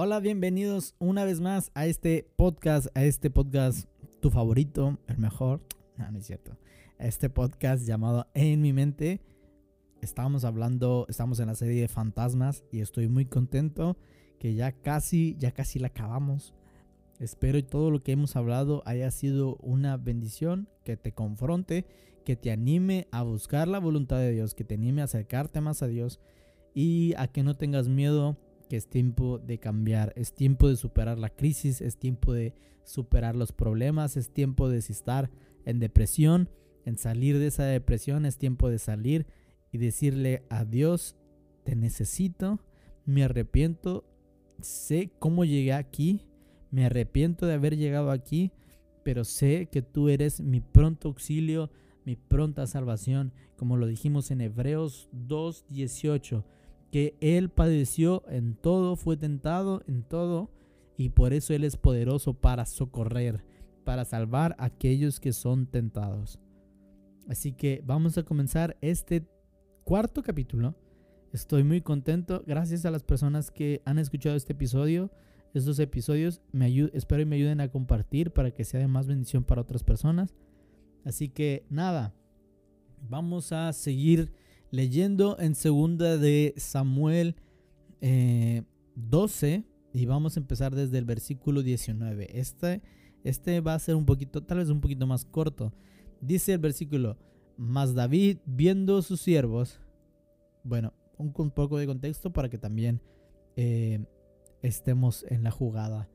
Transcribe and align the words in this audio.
Hola, 0.00 0.20
bienvenidos 0.20 0.94
una 1.00 1.24
vez 1.24 1.40
más 1.40 1.72
a 1.74 1.86
este 1.86 2.30
podcast, 2.36 2.86
a 2.96 3.02
este 3.02 3.30
podcast 3.30 3.88
tu 4.20 4.30
favorito, 4.30 4.96
el 5.08 5.18
mejor. 5.18 5.60
No, 5.96 6.08
no 6.12 6.18
es 6.20 6.26
cierto. 6.26 6.56
A 7.00 7.08
este 7.08 7.28
podcast 7.28 7.84
llamado 7.84 8.28
En 8.32 8.60
mi 8.60 8.72
mente. 8.72 9.20
Estábamos 10.00 10.44
hablando, 10.44 11.04
estamos 11.08 11.40
en 11.40 11.48
la 11.48 11.56
serie 11.56 11.80
de 11.80 11.88
fantasmas 11.88 12.62
y 12.70 12.78
estoy 12.78 13.08
muy 13.08 13.24
contento 13.24 13.96
que 14.38 14.54
ya 14.54 14.70
casi, 14.70 15.34
ya 15.36 15.50
casi 15.50 15.80
la 15.80 15.88
acabamos. 15.88 16.54
Espero 17.18 17.58
que 17.58 17.64
todo 17.64 17.90
lo 17.90 18.00
que 18.00 18.12
hemos 18.12 18.36
hablado 18.36 18.84
haya 18.86 19.10
sido 19.10 19.56
una 19.56 19.96
bendición, 19.96 20.68
que 20.84 20.96
te 20.96 21.10
confronte, 21.10 21.86
que 22.24 22.36
te 22.36 22.52
anime 22.52 23.08
a 23.10 23.24
buscar 23.24 23.66
la 23.66 23.80
voluntad 23.80 24.18
de 24.18 24.30
Dios, 24.30 24.54
que 24.54 24.62
te 24.62 24.74
anime 24.74 25.00
a 25.00 25.06
acercarte 25.06 25.60
más 25.60 25.82
a 25.82 25.88
Dios 25.88 26.20
y 26.72 27.14
a 27.16 27.26
que 27.26 27.42
no 27.42 27.56
tengas 27.56 27.88
miedo 27.88 28.36
que 28.68 28.76
es 28.76 28.88
tiempo 28.88 29.38
de 29.38 29.58
cambiar, 29.58 30.12
es 30.16 30.34
tiempo 30.34 30.68
de 30.68 30.76
superar 30.76 31.18
la 31.18 31.30
crisis, 31.30 31.80
es 31.80 31.96
tiempo 31.96 32.32
de 32.32 32.54
superar 32.84 33.34
los 33.34 33.52
problemas, 33.52 34.16
es 34.16 34.30
tiempo 34.30 34.68
de 34.68 34.78
estar 34.78 35.30
en 35.64 35.78
depresión, 35.78 36.48
en 36.84 36.96
salir 36.96 37.38
de 37.38 37.48
esa 37.48 37.64
depresión, 37.64 38.24
es 38.24 38.38
tiempo 38.38 38.68
de 38.68 38.78
salir 38.78 39.26
y 39.72 39.78
decirle 39.78 40.44
a 40.48 40.64
Dios, 40.64 41.16
te 41.64 41.76
necesito, 41.76 42.60
me 43.04 43.24
arrepiento, 43.24 44.04
sé 44.60 45.10
cómo 45.18 45.44
llegué 45.44 45.72
aquí, 45.72 46.22
me 46.70 46.86
arrepiento 46.86 47.46
de 47.46 47.54
haber 47.54 47.76
llegado 47.76 48.10
aquí, 48.10 48.52
pero 49.02 49.24
sé 49.24 49.68
que 49.70 49.82
tú 49.82 50.08
eres 50.08 50.40
mi 50.40 50.60
pronto 50.60 51.08
auxilio, 51.08 51.70
mi 52.04 52.16
pronta 52.16 52.66
salvación, 52.66 53.32
como 53.56 53.76
lo 53.76 53.86
dijimos 53.86 54.30
en 54.30 54.40
Hebreos 54.40 55.08
2.18 55.12 56.44
que 56.90 57.16
Él 57.20 57.50
padeció 57.50 58.22
en 58.28 58.54
todo, 58.54 58.96
fue 58.96 59.16
tentado 59.16 59.82
en 59.86 60.02
todo, 60.02 60.50
y 60.96 61.10
por 61.10 61.32
eso 61.32 61.54
Él 61.54 61.64
es 61.64 61.76
poderoso 61.76 62.34
para 62.34 62.66
socorrer, 62.66 63.44
para 63.84 64.04
salvar 64.04 64.56
a 64.58 64.66
aquellos 64.66 65.20
que 65.20 65.32
son 65.32 65.66
tentados. 65.66 66.38
Así 67.28 67.52
que 67.52 67.82
vamos 67.84 68.16
a 68.16 68.22
comenzar 68.22 68.76
este 68.80 69.26
cuarto 69.84 70.22
capítulo. 70.22 70.74
Estoy 71.32 71.62
muy 71.62 71.82
contento, 71.82 72.42
gracias 72.46 72.86
a 72.86 72.90
las 72.90 73.02
personas 73.02 73.50
que 73.50 73.82
han 73.84 73.98
escuchado 73.98 74.34
este 74.34 74.54
episodio. 74.54 75.10
Estos 75.54 75.78
episodios 75.78 76.40
me 76.52 76.68
espero 76.92 77.22
y 77.22 77.26
me 77.26 77.36
ayuden 77.36 77.60
a 77.60 77.68
compartir 77.68 78.30
para 78.32 78.50
que 78.50 78.64
sea 78.64 78.80
de 78.80 78.88
más 78.88 79.06
bendición 79.06 79.44
para 79.44 79.62
otras 79.62 79.84
personas. 79.84 80.34
Así 81.04 81.28
que 81.28 81.66
nada, 81.70 82.14
vamos 83.08 83.52
a 83.52 83.72
seguir 83.72 84.32
leyendo 84.70 85.38
en 85.38 85.54
segunda 85.54 86.18
de 86.18 86.54
Samuel 86.56 87.36
12 88.00 89.54
eh, 89.54 89.64
y 89.92 90.06
vamos 90.06 90.36
a 90.36 90.40
empezar 90.40 90.74
desde 90.74 90.98
el 90.98 91.04
versículo 91.04 91.62
19. 91.62 92.38
Este, 92.38 92.82
este 93.24 93.60
va 93.60 93.74
a 93.74 93.78
ser 93.78 93.94
un 93.94 94.06
poquito, 94.06 94.42
tal 94.42 94.58
vez 94.58 94.68
un 94.68 94.80
poquito 94.80 95.06
más 95.06 95.24
corto. 95.24 95.72
Dice 96.20 96.52
el 96.52 96.58
versículo, 96.58 97.16
mas 97.56 97.94
David 97.94 98.38
viendo 98.46 99.02
sus 99.02 99.20
siervos, 99.20 99.80
bueno, 100.64 100.92
un, 101.16 101.32
poco 101.32 101.78
de 101.78 101.86
contexto 101.86 102.32
para 102.32 102.48
que 102.48 102.58
también 102.58 103.00
eh, 103.56 104.04
estemos 104.62 105.24
en 105.28 105.42
la 105.42 105.50
jugada. 105.50 106.08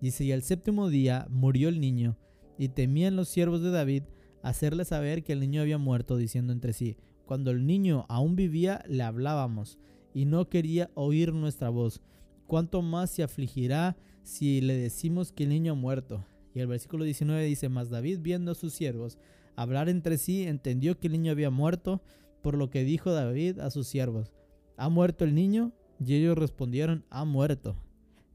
Dice, 0.00 0.24
y 0.24 0.32
al 0.32 0.42
séptimo 0.42 0.88
día 0.88 1.26
murió 1.30 1.68
el 1.68 1.80
niño, 1.80 2.16
y 2.58 2.68
temían 2.68 3.16
los 3.16 3.28
siervos 3.28 3.62
de 3.62 3.70
David 3.70 4.02
hacerle 4.42 4.84
saber 4.84 5.22
que 5.22 5.32
el 5.32 5.40
niño 5.40 5.62
había 5.62 5.78
muerto, 5.78 6.16
diciendo 6.18 6.52
entre 6.52 6.74
sí, 6.74 6.96
cuando 7.30 7.52
el 7.52 7.64
niño 7.64 8.06
aún 8.08 8.34
vivía, 8.34 8.82
le 8.88 9.04
hablábamos 9.04 9.78
y 10.12 10.24
no 10.24 10.48
quería 10.48 10.90
oír 10.94 11.32
nuestra 11.32 11.68
voz. 11.68 12.02
¿Cuánto 12.48 12.82
más 12.82 13.08
se 13.12 13.22
afligirá 13.22 13.96
si 14.24 14.60
le 14.60 14.74
decimos 14.74 15.30
que 15.30 15.44
el 15.44 15.50
niño 15.50 15.74
ha 15.74 15.76
muerto? 15.76 16.26
Y 16.56 16.58
el 16.58 16.66
versículo 16.66 17.04
19 17.04 17.44
dice, 17.44 17.68
mas 17.68 17.88
David 17.88 18.18
viendo 18.20 18.50
a 18.50 18.56
sus 18.56 18.72
siervos 18.72 19.16
hablar 19.54 19.88
entre 19.88 20.18
sí, 20.18 20.42
entendió 20.42 20.98
que 20.98 21.06
el 21.06 21.12
niño 21.12 21.30
había 21.30 21.50
muerto, 21.50 22.02
por 22.42 22.58
lo 22.58 22.68
que 22.68 22.82
dijo 22.82 23.12
David 23.12 23.60
a 23.60 23.70
sus 23.70 23.86
siervos, 23.86 24.32
¿ha 24.76 24.88
muerto 24.88 25.22
el 25.22 25.32
niño? 25.36 25.70
Y 26.04 26.14
ellos 26.14 26.36
respondieron, 26.36 27.04
ha 27.10 27.24
muerto. 27.24 27.76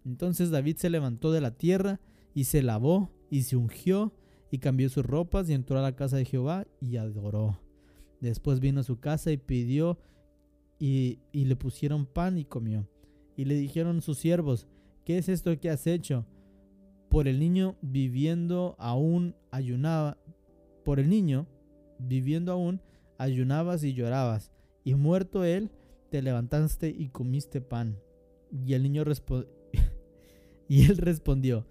Entonces 0.05 0.51
David 0.51 0.77
se 0.77 0.89
levantó 0.89 1.33
de 1.33 1.41
la 1.41 1.51
tierra 1.51 1.99
y 2.33 2.45
se 2.45 2.63
lavó 2.63 3.11
y 3.29 3.41
se 3.41 3.57
ungió 3.57 4.13
y 4.51 4.59
cambió 4.59 4.87
sus 4.87 5.05
ropas 5.05 5.49
y 5.49 5.53
entró 5.53 5.79
a 5.79 5.81
la 5.81 5.97
casa 5.97 6.15
de 6.15 6.23
Jehová 6.23 6.65
y 6.79 6.95
adoró. 6.95 7.59
Después 8.21 8.59
vino 8.59 8.81
a 8.81 8.83
su 8.83 8.99
casa 8.99 9.31
y 9.31 9.37
pidió 9.37 9.97
y, 10.79 11.19
le 11.33 11.55
pusieron 11.55 12.05
pan 12.05 12.37
y 12.37 12.45
comió. 12.45 12.87
Y 13.35 13.45
le 13.45 13.55
dijeron 13.55 14.01
sus 14.01 14.17
siervos, 14.17 14.67
¿qué 15.03 15.17
es 15.17 15.29
esto 15.29 15.57
que 15.59 15.69
has 15.69 15.87
hecho? 15.87 16.25
Por 17.09 17.27
el 17.27 17.39
niño 17.39 17.75
viviendo 17.81 18.75
aún 18.79 19.35
ayunaba, 19.51 20.17
por 20.83 20.99
el 20.99 21.09
niño 21.09 21.47
viviendo 21.99 22.51
aún 22.51 22.81
ayunabas 23.17 23.83
y 23.83 23.93
llorabas, 23.93 24.51
y 24.83 24.95
muerto 24.95 25.43
él, 25.43 25.71
te 26.09 26.21
levantaste 26.21 26.89
y 26.89 27.09
comiste 27.09 27.61
pan. 27.61 27.97
Y 28.51 28.73
el 28.73 28.83
niño 28.83 29.03
y 30.67 30.85
él 30.85 30.97
respondió, 30.97 31.65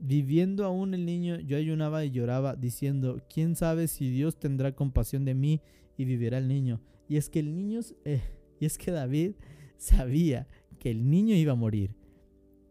Viviendo 0.00 0.64
aún 0.64 0.94
el 0.94 1.04
niño, 1.04 1.40
yo 1.40 1.56
ayunaba 1.56 2.04
y 2.04 2.10
lloraba, 2.10 2.54
diciendo, 2.54 3.20
¿quién 3.32 3.56
sabe 3.56 3.88
si 3.88 4.10
Dios 4.10 4.38
tendrá 4.38 4.74
compasión 4.74 5.24
de 5.24 5.34
mí 5.34 5.60
y 5.96 6.04
vivirá 6.04 6.38
el 6.38 6.48
niño? 6.48 6.80
Y 7.08 7.16
es 7.16 7.28
que 7.28 7.40
el 7.40 7.54
niño, 7.54 7.80
eh, 8.04 8.22
y 8.60 8.66
es 8.66 8.78
que 8.78 8.90
David 8.90 9.32
sabía 9.76 10.46
que 10.78 10.90
el 10.90 11.08
niño 11.10 11.34
iba 11.34 11.52
a 11.52 11.56
morir. 11.56 11.94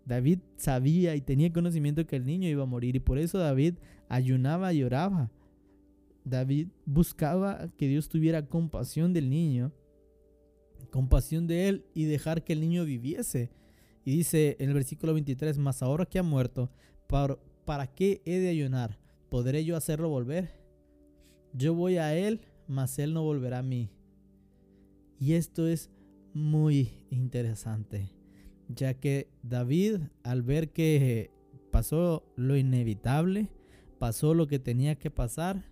David 0.06 0.40
sabía 0.56 1.16
y 1.16 1.22
tenía 1.22 1.52
conocimiento 1.52 2.08
que 2.08 2.16
el 2.16 2.26
niño 2.26 2.48
iba 2.48 2.64
a 2.64 2.68
morir 2.68 2.96
y 2.96 3.00
por 3.00 3.18
eso 3.18 3.40
David 3.40 3.76
ayunaba 4.08 4.72
y 4.74 4.80
lloraba. 4.80 5.32
David 6.24 6.70
buscaba 6.86 7.70
que 7.78 7.88
Dios 7.88 8.08
tuviera 8.08 8.46
compasión 8.48 9.14
del 9.14 9.30
niño, 9.30 9.74
compasión 10.92 11.48
de 11.48 11.68
él 11.68 11.86
y 11.94 12.06
dejar 12.06 12.44
que 12.44 12.54
el 12.54 12.62
niño 12.62 12.86
viviese. 12.86 13.52
Y 14.06 14.18
dice 14.18 14.56
en 14.60 14.70
el 14.70 14.76
versículo 14.76 15.14
23, 15.14 15.58
mas 15.58 15.82
ahora 15.82 16.06
que 16.06 16.20
ha 16.20 16.24
muerto, 16.24 16.72
¿Para, 17.08 17.88
qué 17.96 18.22
he 18.26 18.40
de 18.40 18.50
ayunar? 18.50 19.00
¿Podré 19.30 19.64
yo 19.64 19.76
hacerlo 19.78 20.10
volver? 20.10 20.50
Yo 21.54 21.74
voy 21.74 21.98
a 21.98 22.16
él, 22.16 22.42
mas 22.68 23.00
él 23.00 23.14
no 23.14 23.24
volverá 23.24 23.60
a 23.60 23.64
mí. 23.64 23.90
Y 25.20 25.34
esto 25.34 25.68
es 25.68 25.90
muy 26.34 26.92
interesante, 27.10 28.12
ya 28.68 28.94
que 28.94 29.30
David, 29.42 30.00
al 30.24 30.44
ver 30.44 30.72
que 30.72 31.32
pasó 31.72 32.24
lo 32.36 32.56
inevitable, 32.58 33.50
pasó 33.98 34.34
lo 34.34 34.48
que 34.48 34.60
tenía 34.60 34.96
que 34.96 35.10
pasar, 35.10 35.66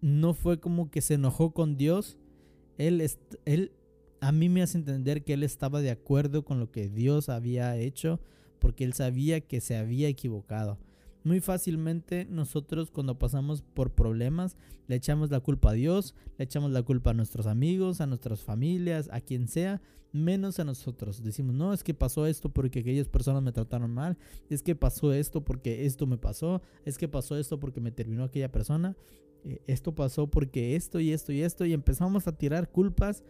no 0.00 0.34
fue 0.34 0.60
como 0.60 0.90
que 0.90 1.00
se 1.00 1.14
enojó 1.14 1.52
con 1.52 1.76
Dios. 1.76 2.18
Él, 2.78 3.04
él 3.44 3.72
a 4.20 4.30
mí 4.30 4.48
me 4.48 4.62
hace 4.62 4.78
entender 4.78 5.24
que 5.24 5.32
él 5.32 5.42
estaba 5.42 5.80
de 5.80 5.90
acuerdo 5.90 6.44
con 6.44 6.60
lo 6.60 6.70
que 6.70 6.88
Dios 6.88 7.28
había 7.28 7.76
hecho 7.76 8.20
porque 8.62 8.84
él 8.84 8.92
sabía 8.92 9.40
que 9.40 9.60
se 9.60 9.76
había 9.76 10.06
equivocado. 10.06 10.78
Muy 11.24 11.40
fácilmente 11.40 12.26
nosotros 12.30 12.92
cuando 12.92 13.18
pasamos 13.18 13.62
por 13.62 13.90
problemas 13.90 14.56
le 14.86 14.94
echamos 14.96 15.30
la 15.30 15.40
culpa 15.40 15.70
a 15.70 15.74
Dios, 15.74 16.14
le 16.38 16.44
echamos 16.44 16.70
la 16.70 16.82
culpa 16.82 17.10
a 17.10 17.14
nuestros 17.14 17.46
amigos, 17.46 18.00
a 18.00 18.06
nuestras 18.06 18.42
familias, 18.42 19.08
a 19.12 19.20
quien 19.20 19.48
sea, 19.48 19.82
menos 20.12 20.60
a 20.60 20.64
nosotros. 20.64 21.24
Decimos, 21.24 21.56
no, 21.56 21.72
es 21.72 21.82
que 21.82 21.92
pasó 21.92 22.26
esto 22.26 22.50
porque 22.50 22.80
aquellas 22.80 23.08
personas 23.08 23.42
me 23.42 23.50
trataron 23.50 23.92
mal, 23.92 24.16
es 24.48 24.62
que 24.62 24.76
pasó 24.76 25.12
esto 25.12 25.44
porque 25.44 25.86
esto 25.86 26.06
me 26.06 26.18
pasó, 26.18 26.62
es 26.84 26.98
que 26.98 27.08
pasó 27.08 27.36
esto 27.36 27.58
porque 27.58 27.80
me 27.80 27.90
terminó 27.90 28.24
aquella 28.24 28.52
persona, 28.52 28.96
eh, 29.44 29.60
esto 29.66 29.94
pasó 29.94 30.28
porque 30.28 30.76
esto 30.76 31.00
y 31.00 31.10
esto 31.10 31.32
y 31.32 31.42
esto 31.42 31.64
y 31.64 31.72
empezamos 31.72 32.28
a 32.28 32.36
tirar 32.36 32.70
culpas 32.70 33.24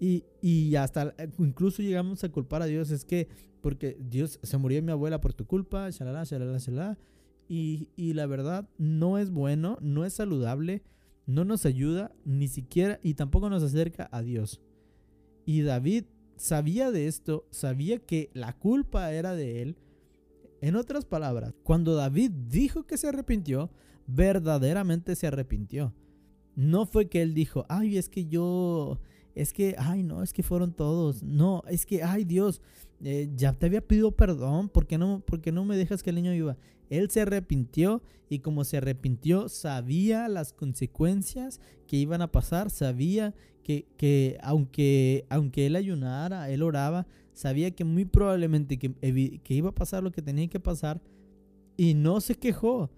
y, 0.00 0.74
hasta 0.76 1.14
eh, 1.18 1.30
incluso 1.38 1.82
llegamos 1.82 2.24
a 2.24 2.30
culpar 2.30 2.62
a 2.62 2.66
Dios. 2.66 2.90
Es 2.90 3.04
que 3.04 3.28
porque 3.60 3.98
Dios 4.00 4.40
se 4.42 4.56
murió 4.56 4.82
mi 4.82 4.92
abuela 4.92 5.20
por 5.20 5.34
tu 5.34 5.46
culpa, 5.46 5.90
shalala, 5.90 6.24
shalala, 6.24 6.58
shalala. 6.58 6.98
Y, 7.48 7.88
y 7.96 8.14
la 8.14 8.26
verdad 8.26 8.68
no 8.78 9.18
es 9.18 9.30
bueno, 9.30 9.76
no 9.82 10.04
es 10.04 10.14
saludable, 10.14 10.82
no 11.26 11.44
nos 11.44 11.66
ayuda 11.66 12.12
ni 12.24 12.48
siquiera 12.48 12.98
y 13.02 13.14
tampoco 13.14 13.50
nos 13.50 13.62
acerca 13.62 14.08
a 14.10 14.22
Dios. 14.22 14.60
Y 15.44 15.62
David 15.62 16.04
sabía 16.36 16.90
de 16.90 17.06
esto, 17.06 17.46
sabía 17.50 17.98
que 17.98 18.30
la 18.32 18.56
culpa 18.56 19.12
era 19.12 19.34
de 19.34 19.62
él. 19.62 19.76
En 20.62 20.76
otras 20.76 21.04
palabras, 21.04 21.54
cuando 21.62 21.94
David 21.94 22.30
dijo 22.48 22.86
que 22.86 22.96
se 22.96 23.08
arrepintió, 23.08 23.70
verdaderamente 24.06 25.16
se 25.16 25.26
arrepintió. 25.26 25.92
No 26.54 26.86
fue 26.86 27.08
que 27.08 27.22
él 27.22 27.34
dijo, 27.34 27.66
ay, 27.68 27.98
es 27.98 28.08
que 28.08 28.26
yo 28.26 29.00
es 29.34 29.52
que, 29.52 29.74
ay, 29.78 30.02
no, 30.02 30.22
es 30.22 30.32
que 30.32 30.42
fueron 30.42 30.72
todos. 30.72 31.22
No, 31.22 31.62
es 31.68 31.86
que, 31.86 32.02
ay, 32.02 32.24
Dios, 32.24 32.60
eh, 33.02 33.30
ya 33.34 33.52
te 33.52 33.66
había 33.66 33.80
pedido 33.80 34.12
perdón, 34.12 34.68
¿por 34.68 34.86
qué, 34.86 34.98
no, 34.98 35.20
¿por 35.20 35.40
no 35.52 35.64
me 35.64 35.76
dejas 35.76 36.02
que 36.02 36.10
el 36.10 36.16
niño 36.16 36.32
viva? 36.32 36.56
Él 36.90 37.10
se 37.10 37.22
arrepintió 37.22 38.02
y 38.28 38.40
como 38.40 38.64
se 38.64 38.76
arrepintió, 38.76 39.48
sabía 39.48 40.28
las 40.28 40.52
consecuencias 40.52 41.60
que 41.86 41.96
iban 41.96 42.22
a 42.22 42.30
pasar, 42.30 42.70
sabía 42.70 43.34
que, 43.62 43.86
que 43.96 44.38
aunque, 44.42 45.24
aunque 45.28 45.66
él 45.66 45.76
ayunara, 45.76 46.50
él 46.50 46.62
oraba, 46.62 47.06
sabía 47.32 47.70
que 47.70 47.84
muy 47.84 48.04
probablemente 48.04 48.78
que, 48.78 48.92
que 49.42 49.54
iba 49.54 49.70
a 49.70 49.74
pasar 49.74 50.02
lo 50.02 50.12
que 50.12 50.22
tenía 50.22 50.48
que 50.48 50.60
pasar 50.60 51.00
y 51.76 51.94
no 51.94 52.20
se 52.20 52.34
quejó. 52.34 52.90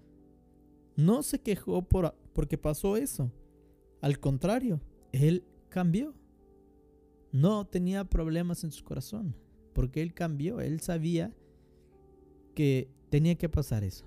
No 0.95 1.23
se 1.23 1.39
quejó 1.39 1.81
por, 1.81 2.15
porque 2.33 2.57
pasó 2.57 2.97
eso. 2.97 3.31
Al 4.01 4.19
contrario, 4.19 4.81
él 5.11 5.45
cambió. 5.69 6.13
No 7.33 7.65
tenía 7.65 8.05
problemas 8.05 8.63
en 8.63 8.71
su 8.71 8.83
corazón, 8.83 9.35
porque 9.73 10.03
él 10.03 10.13
cambió. 10.13 10.61
Él 10.61 10.79
sabía 10.81 11.33
que 12.53 12.89
tenía 13.09 13.35
que 13.35 13.49
pasar 13.49 13.83
eso. 13.83 14.05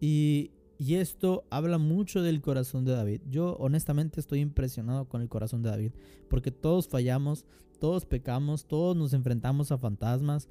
Y, 0.00 0.50
y, 0.78 0.96
esto 0.96 1.44
habla 1.48 1.78
mucho 1.78 2.22
del 2.22 2.42
corazón 2.42 2.84
de 2.84 2.92
David. 2.92 3.22
Yo 3.30 3.56
honestamente 3.60 4.20
estoy 4.20 4.40
impresionado 4.40 5.08
con 5.08 5.22
el 5.22 5.28
corazón 5.28 5.62
de 5.62 5.70
David, 5.70 5.92
porque 6.28 6.50
todos 6.50 6.88
fallamos, 6.88 7.46
todos 7.78 8.04
pecamos, 8.04 8.66
todos 8.66 8.96
nos 8.96 9.12
enfrentamos 9.12 9.70
a 9.70 9.78
fantasmas. 9.78 10.48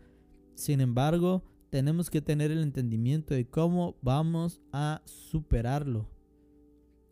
Sin 0.56 0.80
embargo, 0.80 1.44
tenemos 1.70 2.10
que 2.10 2.22
tener 2.22 2.50
el 2.50 2.64
entendimiento 2.64 3.34
de 3.34 3.46
cómo 3.46 3.98
vamos 4.02 4.62
a 4.72 5.02
superarlo. 5.04 6.08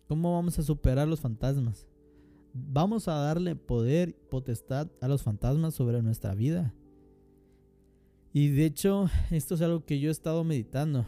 ¿Cómo 0.08 0.34
vamos 0.34 0.58
a 0.58 0.64
superar 0.64 1.10
los 1.10 1.20
fantasmas? 1.20 1.86
Vamos 2.54 3.08
a 3.08 3.16
darle 3.16 3.56
poder, 3.56 4.16
potestad 4.30 4.88
a 5.02 5.08
los 5.08 5.24
fantasmas 5.24 5.74
sobre 5.74 6.04
nuestra 6.04 6.36
vida. 6.36 6.74
Y 8.32 8.50
de 8.50 8.66
hecho, 8.66 9.10
esto 9.32 9.56
es 9.56 9.62
algo 9.62 9.86
que 9.86 10.00
yo 10.00 10.10
he 10.10 10.12
estado 10.12 10.44
meditando. 10.44 11.06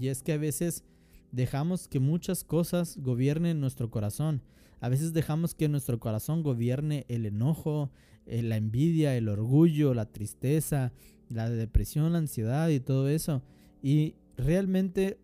Y 0.00 0.08
es 0.08 0.22
que 0.22 0.32
a 0.32 0.38
veces 0.38 0.84
dejamos 1.32 1.88
que 1.88 1.98
muchas 1.98 2.44
cosas 2.44 2.98
gobiernen 2.98 3.60
nuestro 3.60 3.90
corazón. 3.90 4.42
A 4.80 4.88
veces 4.88 5.12
dejamos 5.12 5.54
que 5.54 5.68
nuestro 5.68 5.98
corazón 5.98 6.42
gobierne 6.42 7.04
el 7.08 7.26
enojo, 7.26 7.90
eh, 8.26 8.42
la 8.42 8.56
envidia, 8.56 9.16
el 9.16 9.28
orgullo, 9.28 9.92
la 9.92 10.06
tristeza, 10.06 10.92
la 11.28 11.50
depresión, 11.50 12.12
la 12.12 12.18
ansiedad 12.18 12.68
y 12.68 12.78
todo 12.78 13.08
eso. 13.08 13.42
Y 13.82 14.14
realmente 14.36 15.18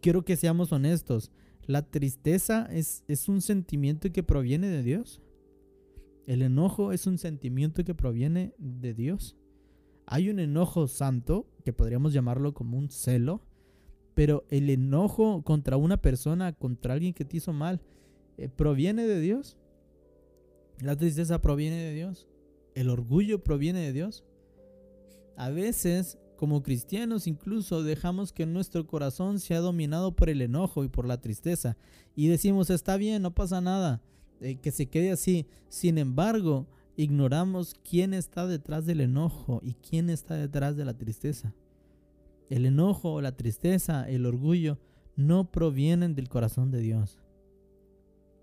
quiero 0.00 0.24
que 0.24 0.36
seamos 0.36 0.72
honestos. 0.72 1.30
La 1.66 1.82
tristeza 1.82 2.66
es, 2.70 3.04
es 3.08 3.28
un 3.28 3.40
sentimiento 3.40 4.10
que 4.12 4.22
proviene 4.22 4.68
de 4.68 4.82
Dios. 4.82 5.22
El 6.26 6.42
enojo 6.42 6.92
es 6.92 7.06
un 7.06 7.18
sentimiento 7.18 7.84
que 7.84 7.94
proviene 7.94 8.54
de 8.58 8.94
Dios. 8.94 9.36
Hay 10.06 10.28
un 10.28 10.38
enojo 10.38 10.88
santo, 10.88 11.46
que 11.64 11.72
podríamos 11.72 12.12
llamarlo 12.12 12.54
como 12.54 12.76
un 12.76 12.90
celo, 12.90 13.42
pero 14.14 14.44
el 14.50 14.68
enojo 14.70 15.42
contra 15.42 15.76
una 15.76 15.96
persona, 15.96 16.52
contra 16.52 16.94
alguien 16.94 17.14
que 17.14 17.24
te 17.24 17.38
hizo 17.38 17.52
mal, 17.52 17.80
eh, 18.36 18.48
proviene 18.48 19.06
de 19.06 19.20
Dios. 19.20 19.56
La 20.80 20.96
tristeza 20.96 21.40
proviene 21.40 21.76
de 21.76 21.94
Dios. 21.94 22.28
El 22.74 22.90
orgullo 22.90 23.42
proviene 23.42 23.80
de 23.80 23.92
Dios. 23.92 24.24
A 25.36 25.50
veces, 25.50 26.18
como 26.36 26.62
cristianos, 26.62 27.26
incluso 27.26 27.82
dejamos 27.82 28.32
que 28.32 28.46
nuestro 28.46 28.86
corazón 28.86 29.38
sea 29.38 29.60
dominado 29.60 30.16
por 30.16 30.28
el 30.28 30.42
enojo 30.42 30.84
y 30.84 30.88
por 30.88 31.06
la 31.06 31.20
tristeza. 31.20 31.76
Y 32.16 32.28
decimos, 32.28 32.70
está 32.70 32.96
bien, 32.96 33.22
no 33.22 33.34
pasa 33.34 33.60
nada, 33.60 34.02
eh, 34.40 34.56
que 34.56 34.72
se 34.72 34.86
quede 34.86 35.12
así. 35.12 35.46
Sin 35.68 35.98
embargo, 35.98 36.66
ignoramos 36.96 37.74
quién 37.88 38.14
está 38.14 38.46
detrás 38.46 38.86
del 38.86 39.00
enojo 39.00 39.60
y 39.62 39.74
quién 39.74 40.10
está 40.10 40.34
detrás 40.34 40.76
de 40.76 40.84
la 40.84 40.94
tristeza. 40.94 41.54
El 42.50 42.66
enojo, 42.66 43.20
la 43.20 43.36
tristeza, 43.36 44.08
el 44.08 44.26
orgullo 44.26 44.78
no 45.16 45.50
provienen 45.50 46.14
del 46.14 46.28
corazón 46.28 46.70
de 46.70 46.80
Dios. 46.80 47.18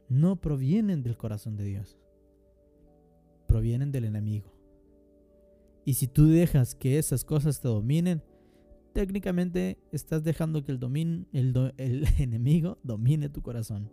No 0.07 0.37
provienen 0.37 1.03
del 1.03 1.17
corazón 1.17 1.55
de 1.57 1.65
Dios. 1.65 1.97
Provienen 3.47 3.91
del 3.91 4.05
enemigo. 4.05 4.58
Y 5.89 5.95
si 5.95 6.05
tú 6.05 6.27
dejas 6.27 6.75
que 6.75 6.99
esas 6.99 7.25
cosas 7.25 7.61
te 7.61 7.67
dominen, 7.67 8.21
técnicamente 8.93 9.79
estás 9.91 10.23
dejando 10.23 10.63
que 10.63 10.71
el, 10.71 10.79
el, 11.33 11.73
el 11.77 12.07
enemigo 12.19 12.77
domine 12.83 13.27
tu 13.27 13.41
corazón. 13.41 13.89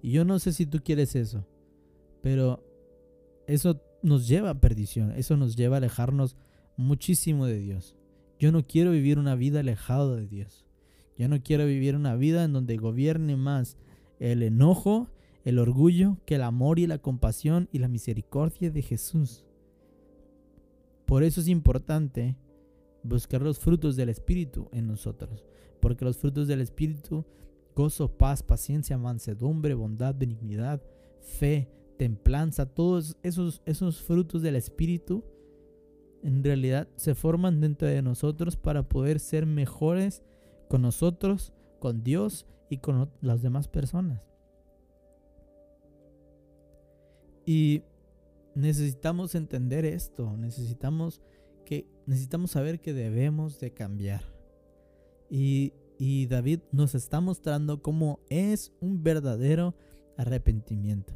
Y 0.00 0.12
yo 0.12 0.24
no 0.24 0.38
sé 0.38 0.54
si 0.54 0.64
tú 0.64 0.78
quieres 0.82 1.14
eso, 1.14 1.46
pero 2.22 2.64
eso 3.46 3.82
nos 4.02 4.28
lleva 4.28 4.48
a 4.48 4.60
perdición, 4.62 5.12
eso 5.12 5.36
nos 5.36 5.56
lleva 5.56 5.76
a 5.76 5.80
alejarnos 5.80 6.38
muchísimo 6.78 7.44
de 7.44 7.58
Dios. 7.58 7.94
Yo 8.38 8.50
no 8.50 8.66
quiero 8.66 8.92
vivir 8.92 9.18
una 9.18 9.34
vida 9.34 9.60
alejada 9.60 10.16
de 10.16 10.26
Dios. 10.26 10.64
Yo 11.18 11.28
no 11.28 11.42
quiero 11.42 11.66
vivir 11.66 11.96
una 11.96 12.16
vida 12.16 12.44
en 12.44 12.54
donde 12.54 12.78
gobierne 12.78 13.36
más 13.36 13.76
el 14.18 14.42
enojo, 14.42 15.10
el 15.44 15.58
orgullo, 15.58 16.16
que 16.24 16.36
el 16.36 16.42
amor 16.44 16.78
y 16.78 16.86
la 16.86 16.96
compasión 16.96 17.68
y 17.72 17.78
la 17.78 17.88
misericordia 17.88 18.70
de 18.70 18.80
Jesús. 18.80 19.44
Por 21.10 21.24
eso 21.24 21.40
es 21.40 21.48
importante 21.48 22.36
buscar 23.02 23.42
los 23.42 23.58
frutos 23.58 23.96
del 23.96 24.10
Espíritu 24.10 24.68
en 24.70 24.86
nosotros, 24.86 25.44
porque 25.80 26.04
los 26.04 26.16
frutos 26.16 26.46
del 26.46 26.60
Espíritu, 26.60 27.24
gozo, 27.74 28.16
paz, 28.16 28.44
paciencia, 28.44 28.96
mansedumbre, 28.96 29.74
bondad, 29.74 30.14
benignidad, 30.14 30.80
fe, 31.18 31.68
templanza, 31.98 32.64
todos 32.64 33.16
esos, 33.24 33.60
esos 33.66 34.00
frutos 34.00 34.40
del 34.42 34.54
Espíritu, 34.54 35.24
en 36.22 36.44
realidad 36.44 36.86
se 36.94 37.16
forman 37.16 37.60
dentro 37.60 37.88
de 37.88 38.02
nosotros 38.02 38.56
para 38.56 38.88
poder 38.88 39.18
ser 39.18 39.46
mejores 39.46 40.22
con 40.68 40.82
nosotros, 40.82 41.52
con 41.80 42.04
Dios 42.04 42.46
y 42.68 42.76
con 42.76 43.10
las 43.20 43.42
demás 43.42 43.66
personas. 43.66 44.22
Y 47.44 47.82
necesitamos 48.54 49.34
entender 49.34 49.84
esto, 49.84 50.36
necesitamos 50.36 51.20
que 51.64 51.86
necesitamos 52.06 52.50
saber 52.50 52.80
que 52.80 52.92
debemos 52.92 53.60
de 53.60 53.72
cambiar. 53.72 54.22
Y, 55.30 55.72
y 55.98 56.26
David 56.26 56.60
nos 56.72 56.94
está 56.94 57.20
mostrando 57.20 57.82
cómo 57.82 58.20
es 58.28 58.72
un 58.80 59.02
verdadero 59.02 59.74
arrepentimiento. 60.16 61.14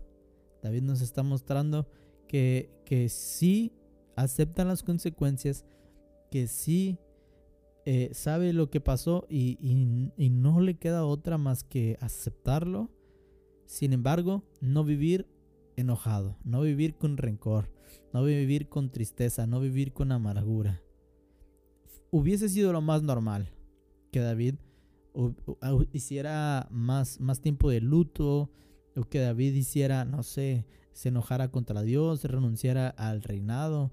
David 0.62 0.82
nos 0.82 1.00
está 1.00 1.22
mostrando 1.22 1.88
que, 2.28 2.70
que 2.84 3.08
sí 3.08 3.72
acepta 4.16 4.64
las 4.64 4.82
consecuencias, 4.82 5.64
que 6.30 6.46
sí 6.46 6.98
eh, 7.87 8.10
sabe 8.14 8.54
lo 8.54 8.70
que 8.70 8.80
pasó 8.80 9.26
y, 9.28 9.58
y, 9.60 10.30
no 10.30 10.60
le 10.60 10.76
queda 10.78 11.04
otra 11.04 11.37
más 11.37 11.64
que 11.64 11.98
aceptarlo. 12.00 12.90
Sin 13.66 13.92
embargo, 13.92 14.42
no 14.60 14.84
vivir 14.84 15.26
enojado, 15.76 16.37
no 16.44 16.61
vivir 16.62 16.97
con 16.97 17.17
rencor, 17.17 17.71
no 18.12 18.25
vivir 18.25 18.69
con 18.69 18.91
tristeza, 18.91 19.47
no 19.47 19.61
vivir 19.61 19.93
con 19.93 20.12
amargura. 20.12 20.82
Hubiese 22.11 22.49
sido 22.49 22.73
lo 22.73 22.81
más 22.81 23.02
normal 23.02 23.52
que 24.12 24.21
David 24.21 24.57
hiciera 25.93 26.69
más, 26.71 27.21
más 27.21 27.40
tiempo 27.40 27.71
de 27.71 27.81
luto, 27.81 28.50
o 28.97 29.04
que 29.04 29.21
David 29.21 29.54
hiciera, 29.54 30.04
no 30.04 30.23
sé, 30.23 30.66
se 30.93 31.09
enojara 31.09 31.50
contra 31.50 31.83
Dios, 31.83 32.25
renunciara 32.25 32.88
al 32.88 33.23
reinado. 33.23 33.93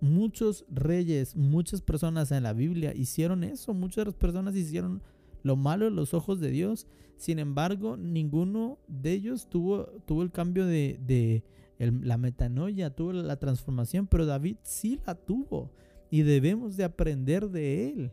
Muchos 0.00 0.64
reyes, 0.68 1.36
muchas 1.36 1.80
personas 1.80 2.32
en 2.32 2.42
la 2.42 2.52
Biblia 2.52 2.92
hicieron 2.94 3.44
eso, 3.44 3.72
muchas 3.72 4.12
personas 4.14 4.54
hicieron 4.56 5.02
lo 5.44 5.54
malo 5.54 5.86
en 5.86 5.94
los 5.94 6.12
ojos 6.14 6.40
de 6.40 6.50
Dios. 6.50 6.88
Sin 7.16 7.38
embargo, 7.38 7.96
ninguno 7.96 8.80
de 8.88 9.12
ellos 9.12 9.48
tuvo, 9.48 9.84
tuvo 10.06 10.22
el 10.22 10.32
cambio 10.32 10.66
de, 10.66 10.98
de 11.06 11.44
la 11.78 12.18
metanoia, 12.18 12.90
tuvo 12.90 13.12
la 13.12 13.36
transformación, 13.36 14.08
pero 14.08 14.26
David 14.26 14.56
sí 14.62 14.98
la 15.06 15.14
tuvo 15.14 15.70
y 16.10 16.22
debemos 16.22 16.76
de 16.76 16.84
aprender 16.84 17.48
de 17.48 17.88
él. 17.88 18.12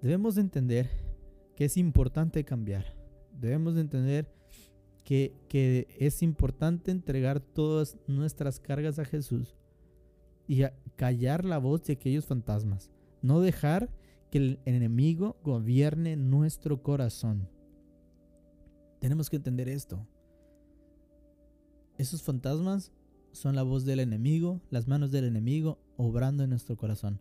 Debemos 0.00 0.36
de 0.36 0.42
entender 0.42 0.90
que 1.56 1.64
es 1.64 1.76
importante 1.76 2.44
cambiar. 2.44 2.84
Debemos 3.32 3.74
de 3.74 3.80
entender 3.80 4.28
que, 5.04 5.86
es 5.98 6.22
importante 6.22 6.90
entregar 6.90 7.40
todas 7.40 7.96
nuestras 8.06 8.58
cargas 8.58 8.98
a 8.98 9.04
Jesús 9.04 9.54
y 10.46 10.62
callar 10.96 11.44
la 11.44 11.58
voz 11.58 11.84
de 11.84 11.94
aquellos 11.94 12.26
fantasmas. 12.26 12.90
No 13.24 13.40
dejar 13.40 13.88
que 14.30 14.36
el 14.36 14.60
enemigo 14.66 15.38
gobierne 15.42 16.14
nuestro 16.14 16.82
corazón. 16.82 17.48
Tenemos 19.00 19.30
que 19.30 19.36
entender 19.36 19.66
esto. 19.66 20.06
Esos 21.96 22.22
fantasmas 22.22 22.92
son 23.32 23.56
la 23.56 23.62
voz 23.62 23.86
del 23.86 24.00
enemigo, 24.00 24.60
las 24.68 24.88
manos 24.88 25.10
del 25.10 25.24
enemigo 25.24 25.78
obrando 25.96 26.44
en 26.44 26.50
nuestro 26.50 26.76
corazón. 26.76 27.18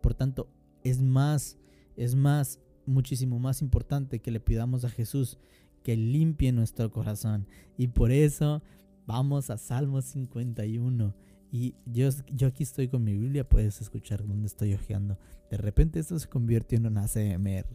Por 0.00 0.14
tanto, 0.14 0.48
es 0.84 1.02
más, 1.02 1.58
es 1.98 2.14
más 2.14 2.58
muchísimo 2.86 3.38
más 3.38 3.60
importante 3.60 4.20
que 4.20 4.30
le 4.30 4.40
pidamos 4.40 4.86
a 4.86 4.90
Jesús 4.90 5.36
que 5.82 5.96
limpie 5.96 6.50
nuestro 6.50 6.90
corazón. 6.90 7.46
Y 7.76 7.88
por 7.88 8.10
eso 8.10 8.62
vamos 9.06 9.50
a 9.50 9.58
Salmo 9.58 10.00
51. 10.00 11.14
Y 11.50 11.74
yo, 11.86 12.08
yo 12.32 12.48
aquí 12.48 12.62
estoy 12.62 12.88
con 12.88 13.04
mi 13.04 13.14
Biblia, 13.14 13.48
puedes 13.48 13.80
escuchar 13.80 14.26
donde 14.26 14.46
estoy 14.46 14.74
hojeando. 14.74 15.18
De 15.50 15.56
repente 15.56 16.00
esto 16.00 16.18
se 16.18 16.28
convirtió 16.28 16.78
en 16.78 16.86
una 16.86 17.04
ACMR. 17.04 17.66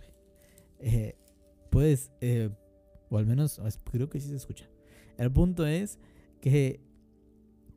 Eh, 0.79 1.15
puedes, 1.69 2.11
eh, 2.21 2.49
o 3.09 3.17
al 3.17 3.25
menos 3.25 3.61
creo 3.89 4.09
que 4.09 4.19
sí 4.19 4.29
se 4.29 4.35
escucha. 4.35 4.69
El 5.17 5.31
punto 5.31 5.65
es 5.65 5.99
que, 6.41 6.81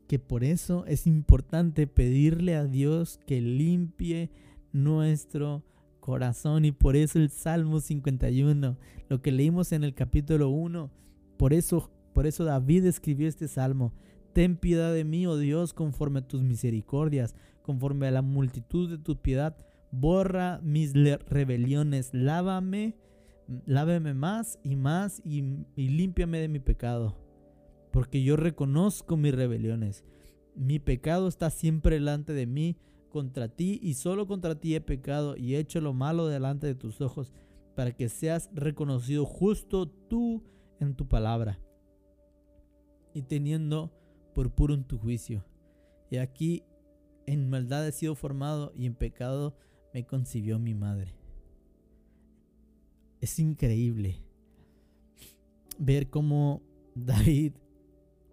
que 0.09 0.19
por 0.19 0.45
eso 0.45 0.85
es 0.87 1.07
importante 1.07 1.87
pedirle 1.87 2.57
a 2.57 2.65
Dios 2.65 3.21
que 3.27 3.41
limpie 3.41 4.31
nuestro 4.73 5.63
corazón 6.01 6.65
y 6.65 6.73
por 6.73 6.97
eso 6.97 7.19
el 7.19 7.31
Salmo 7.31 7.81
51, 7.81 8.77
lo 9.09 9.23
que 9.23 9.33
leímos 9.33 9.73
en 9.73 9.85
el 9.85 9.95
capítulo 9.95 10.51
1, 10.51 10.91
por 11.39 11.53
eso, 11.53 11.91
por 12.13 12.27
eso 12.27 12.45
David 12.45 12.85
escribió 12.87 13.29
este 13.29 13.49
salmo. 13.49 13.93
Ten 14.35 14.57
piedad 14.57 14.93
de 14.93 15.05
mí, 15.05 15.27
oh 15.29 15.39
Dios, 15.39 15.73
conforme 15.73 16.19
a 16.19 16.27
tus 16.27 16.43
misericordias, 16.43 17.37
conforme 17.63 18.09
a 18.09 18.11
la 18.11 18.21
multitud 18.21 18.91
de 18.91 18.99
tu 18.99 19.17
piedad. 19.17 19.57
Borra 19.93 20.61
mis 20.61 20.93
rebeliones, 21.29 22.11
lávame, 22.13 22.97
lávame 23.65 24.13
más 24.13 24.59
y 24.65 24.75
más 24.75 25.23
y, 25.25 25.65
y 25.77 25.89
límpiame 25.89 26.41
de 26.41 26.49
mi 26.49 26.59
pecado. 26.59 27.17
Porque 27.93 28.25
yo 28.25 28.37
reconozco 28.37 29.17
mis 29.17 29.33
rebeliones. 29.33 30.03
Mi 30.57 30.81
pecado 30.81 31.29
está 31.29 31.49
siempre 31.51 31.95
delante 31.95 32.33
de 32.33 32.47
mí 32.47 32.77
contra 33.11 33.47
ti 33.47 33.79
y 33.81 33.95
solo 33.95 34.27
contra 34.27 34.57
ti 34.57 34.75
he 34.75 34.81
pecado 34.81 35.37
y 35.37 35.55
he 35.55 35.61
hecho 35.61 35.81
lo 35.81 35.93
malo 35.93 36.27
delante 36.27 36.67
de 36.67 36.75
tus 36.75 37.01
ojos, 37.01 37.33
para 37.77 37.93
que 37.93 38.09
seas 38.09 38.51
reconocido 38.53 39.25
justo 39.25 39.87
tú 39.87 40.43
en 40.81 40.97
tu 40.97 41.07
palabra 41.07 41.61
y 43.15 43.23
teniendo 43.23 43.93
por 44.35 44.51
puro 44.51 44.75
en 44.75 44.85
tu 44.85 44.99
juicio. 44.99 45.45
Y 46.11 46.19
aquí 46.19 46.65
en 47.27 47.49
maldad 47.49 47.87
he 47.87 47.93
sido 47.93 48.15
formado 48.15 48.73
y 48.77 48.87
en 48.87 48.95
pecado 48.95 49.57
me 49.95 50.05
concibió 50.05 50.59
mi 50.59 50.75
madre. 50.75 51.15
Es 53.21 53.39
increíble 53.39 54.19
ver 55.79 56.11
cómo 56.11 56.63
David 56.95 57.53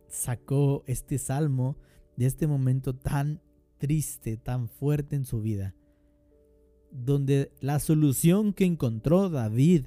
sacó 0.10 0.84
este 0.88 1.18
salmo 1.18 1.78
de 2.18 2.26
este 2.26 2.48
momento 2.48 2.94
tan 2.94 3.42
triste, 3.78 4.38
tan 4.38 4.68
fuerte 4.68 5.16
en 5.16 5.26
su 5.26 5.42
vida, 5.42 5.74
donde 6.92 7.52
la 7.62 7.80
solución 7.80 8.54
que 8.54 8.66
encontró 8.66 9.30
David 9.30 9.86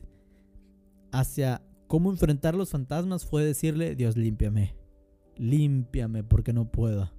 hacia 1.12 1.62
cómo 1.86 2.10
enfrentar 2.10 2.56
los 2.56 2.70
fantasmas 2.70 3.24
fue 3.24 3.44
decirle, 3.44 3.94
Dios, 3.94 4.16
límpiame, 4.16 4.74
límpiame 5.36 6.24
porque 6.24 6.52
no 6.52 6.70
puedo. 6.70 7.12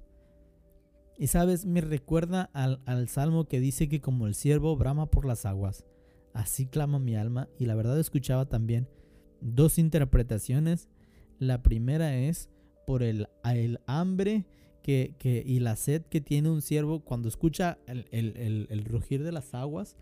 Y 1.18 1.28
sabes, 1.28 1.66
me 1.66 1.82
recuerda 1.82 2.50
al, 2.54 2.82
al, 2.86 3.08
salmo 3.08 3.46
que 3.46 3.60
dice 3.60 3.88
que 3.88 4.02
como 4.02 4.28
el 4.28 4.36
siervo 4.36 4.76
brama 4.76 5.06
por 5.06 5.26
las 5.26 5.46
aguas, 5.46 5.86
así 6.34 6.66
clama 6.66 7.00
mi 7.00 7.16
alma. 7.16 7.48
Y 7.58 7.66
la 7.66 7.76
verdad 7.76 8.00
escuchaba 8.00 8.46
también 8.46 8.90
dos 9.42 9.78
interpretaciones. 9.78 10.90
La 11.40 11.64
primera 11.64 12.18
es 12.18 12.50
por 12.86 13.04
el, 13.04 13.28
el 13.44 13.80
hambre 13.88 14.46
que, 14.86 15.44
y 15.46 15.60
la 15.60 15.76
sed 15.76 16.04
que 16.04 16.22
tiene 16.22 16.50
un 16.50 16.62
ciervo 16.62 17.00
cuando 17.00 17.28
escucha 17.28 17.80
el, 17.88 18.86
rugir 18.86 19.24
de 19.24 19.32
las 19.32 19.54
aguas, 19.56 19.96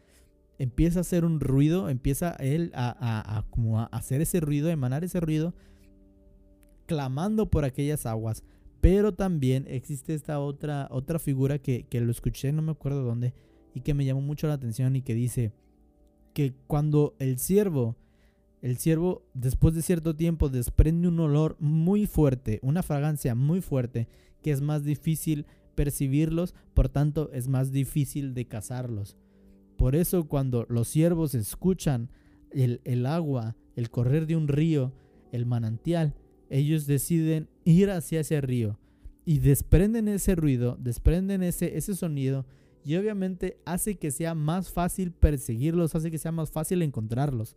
empieza 0.60 1.00
a 1.00 1.02
hacer 1.02 1.24
un 1.24 1.40
ruido, 1.40 1.90
empieza 1.90 2.32
él 2.40 2.72
a, 2.76 3.46
como 3.50 3.80
a 3.80 3.86
hacer 3.86 4.22
ese 4.22 4.42
ruido, 4.42 4.68
a 4.68 4.74
emanar 4.74 5.04
ese 5.06 5.22
ruido, 5.22 5.54
clamando 6.86 7.50
por 7.50 7.66
aquellas 7.66 8.06
aguas. 8.06 8.44
Pero 8.82 9.14
también 9.14 9.66
existe 9.68 10.14
esta 10.14 10.40
otra, 10.40 10.88
otra 10.92 11.20
figura 11.20 11.58
que, 11.60 11.84
que 11.84 12.02
lo 12.02 12.12
escuché, 12.12 12.52
no 12.52 12.62
me 12.62 12.72
acuerdo 12.72 13.04
dónde, 13.04 13.34
y 13.74 13.82
que 13.82 13.94
me 13.94 14.06
llamó 14.06 14.22
mucho 14.22 14.48
la 14.48 14.54
atención 14.54 14.96
y 14.96 15.02
que 15.02 15.14
dice 15.14 15.54
que 16.34 16.54
cuando 16.68 17.16
el 17.20 17.40
ciervo, 17.40 17.96
el 18.62 18.78
ciervo 18.78 19.24
después 19.34 19.74
de 19.76 19.82
cierto 19.82 20.16
tiempo 20.16 20.50
desprende 20.50 21.08
un 21.08 21.20
olor 21.20 21.56
muy 21.60 22.06
fuerte, 22.06 22.60
una 22.62 22.84
fragancia 22.84 23.36
muy 23.36 23.62
fuerte, 23.62 24.08
que 24.42 24.52
es 24.52 24.62
más 24.62 24.84
difícil 24.84 25.46
percibirlos, 25.76 26.54
por 26.74 26.90
tanto 26.90 27.32
es 27.32 27.48
más 27.48 27.72
difícil 27.72 28.34
de 28.34 28.46
cazarlos. 28.46 29.18
Por 29.78 29.96
eso 29.96 30.28
cuando 30.28 30.66
los 30.70 30.88
ciervos 30.88 31.36
escuchan 31.36 32.10
el, 32.52 32.82
el 32.84 33.06
agua, 33.06 33.56
el 33.76 33.90
correr 33.90 34.28
de 34.28 34.36
un 34.36 34.48
río, 34.48 34.94
el 35.32 35.46
manantial, 35.46 36.14
ellos 36.54 36.86
deciden 36.86 37.50
ir 37.66 37.90
hacia 37.90 38.20
ese 38.20 38.40
río 38.40 38.78
y 39.26 39.40
desprenden 39.40 40.08
ese 40.08 40.36
ruido, 40.36 40.78
desprenden 40.80 41.42
ese, 41.42 41.78
ese 41.78 41.96
sonido 41.96 42.46
y 42.86 42.96
obviamente 42.96 43.58
hace 43.66 43.96
que 43.96 44.12
sea 44.12 44.36
más 44.36 44.70
fácil 44.70 45.12
perseguirlos, 45.12 45.96
hace 45.96 46.12
que 46.12 46.20
sea 46.20 46.32
más 46.32 46.52
fácil 46.52 46.84
encontrarlos. 46.84 47.56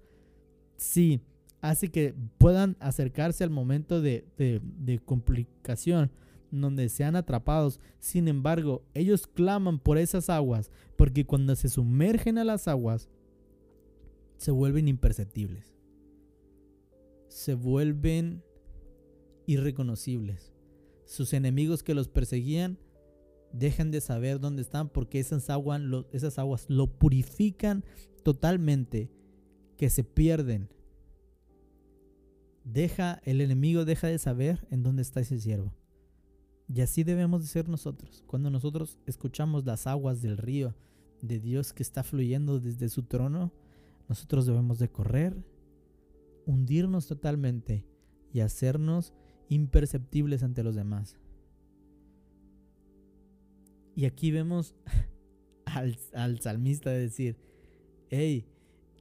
Sí, 0.79 1.21
hace 1.61 1.91
que 1.91 2.15
puedan 2.38 2.79
acercarse 2.81 3.45
al 3.45 3.50
momento 3.50 4.00
de, 4.00 4.25
de, 4.38 4.62
de 4.62 4.99
complicación 4.99 6.11
donde 6.50 6.88
sean 6.88 7.17
atrapados. 7.17 7.81
Sin 7.99 8.29
embargo, 8.29 8.83
ellos 8.95 9.26
claman 9.26 9.79
por 9.79 9.99
esas 9.99 10.31
aguas, 10.31 10.71
porque 10.97 11.26
cuando 11.26 11.55
se 11.55 11.69
sumergen 11.69 12.38
a 12.38 12.45
las 12.45 12.67
aguas, 12.67 13.11
se 14.38 14.53
vuelven 14.53 14.88
imperceptibles. 14.88 15.75
Se 17.29 17.53
vuelven 17.53 18.43
irreconocibles. 19.47 20.53
Sus 21.05 21.33
enemigos 21.33 21.83
que 21.83 21.95
los 21.95 22.09
perseguían 22.09 22.79
dejan 23.53 23.91
de 23.91 24.00
saber 24.00 24.41
dónde 24.41 24.62
están 24.62 24.88
porque 24.88 25.21
esas 25.21 25.49
aguas, 25.50 26.67
lo 26.69 26.99
purifican 26.99 27.85
totalmente, 28.23 29.11
que 29.76 29.91
se 29.91 30.05
pierden. 30.05 30.69
Deja, 32.65 33.21
el 33.25 33.41
enemigo 33.41 33.85
deja 33.85 34.09
de 34.09 34.19
saber 34.19 34.67
en 34.71 34.83
dónde 34.83 35.03
está 35.03 35.21
ese 35.21 35.38
siervo. 35.38 35.73
Y 36.69 36.81
así 36.81 37.05
debemos 37.05 37.43
de 37.43 37.47
ser 37.47 37.69
nosotros. 37.69 38.25
Cuando 38.26 38.50
nosotros 38.50 38.99
escuchamos 39.07 39.65
las 39.65 39.87
aguas 39.87 40.21
del 40.21 40.37
río 40.37 40.75
de 41.23 41.38
Dios 41.38 41.73
que 41.73 41.83
está 41.83 42.03
fluyendo 42.03 42.59
desde 42.59 42.88
su 42.88 43.05
trono, 43.05 43.53
nosotros 44.09 44.47
debemos 44.47 44.79
de 44.79 44.91
correr, 44.91 45.37
hundirnos 46.45 47.07
totalmente 47.07 47.85
y 48.33 48.41
hacernos 48.41 49.12
imperceptibles 49.49 50.43
ante 50.43 50.62
los 50.62 50.75
demás. 50.75 51.17
Y 53.95 54.05
aquí 54.05 54.31
vemos 54.31 54.75
al, 55.65 55.99
al 56.15 56.41
salmista 56.41 56.91
decir, 56.91 57.37
hey, 58.11 58.47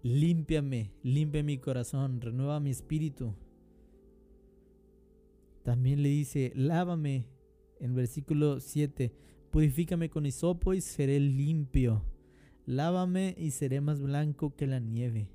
límpiame, 0.03 0.91
limpia 1.03 1.43
mi 1.43 1.57
corazón, 1.57 2.21
renueva 2.21 2.59
mi 2.59 2.69
espíritu. 2.69 3.33
También 5.63 6.03
le 6.03 6.09
dice, 6.09 6.51
lávame 6.55 7.25
en 7.79 7.95
versículo 7.95 8.59
7, 8.59 9.11
purifícame 9.49 10.09
con 10.09 10.25
hisopo 10.25 10.73
y 10.73 10.81
seré 10.81 11.19
limpio, 11.19 12.03
lávame 12.65 13.35
y 13.37 13.51
seré 13.51 13.81
más 13.81 13.99
blanco 13.99 14.55
que 14.55 14.67
la 14.67 14.79
nieve. 14.79 15.27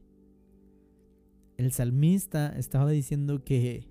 El 1.56 1.72
salmista 1.72 2.56
estaba 2.56 2.90
diciendo 2.90 3.44
que, 3.44 3.88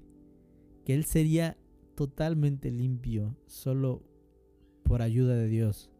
que 0.89 0.95
él 0.95 1.05
sería 1.05 1.55
totalmente 1.93 2.71
limpio 2.71 3.37
solo 3.45 4.01
por 4.81 5.03
ayuda 5.03 5.35
de 5.35 5.47
Dios. 5.47 5.91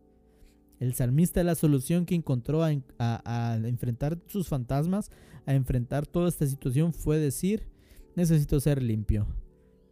El 0.79 0.95
salmista 0.95 1.43
la 1.43 1.53
solución 1.53 2.07
que 2.07 2.15
encontró 2.15 2.63
a, 2.63 2.71
a, 2.97 3.59
enfrentar 3.65 4.17
sus 4.25 4.47
fantasmas, 4.47 5.11
a 5.45 5.53
enfrentar 5.53 6.07
toda 6.07 6.27
esta 6.27 6.47
situación, 6.47 6.91
fue 6.91 7.19
decir, 7.19 7.67
necesito 8.15 8.59
ser 8.59 8.81
limpio, 8.81 9.27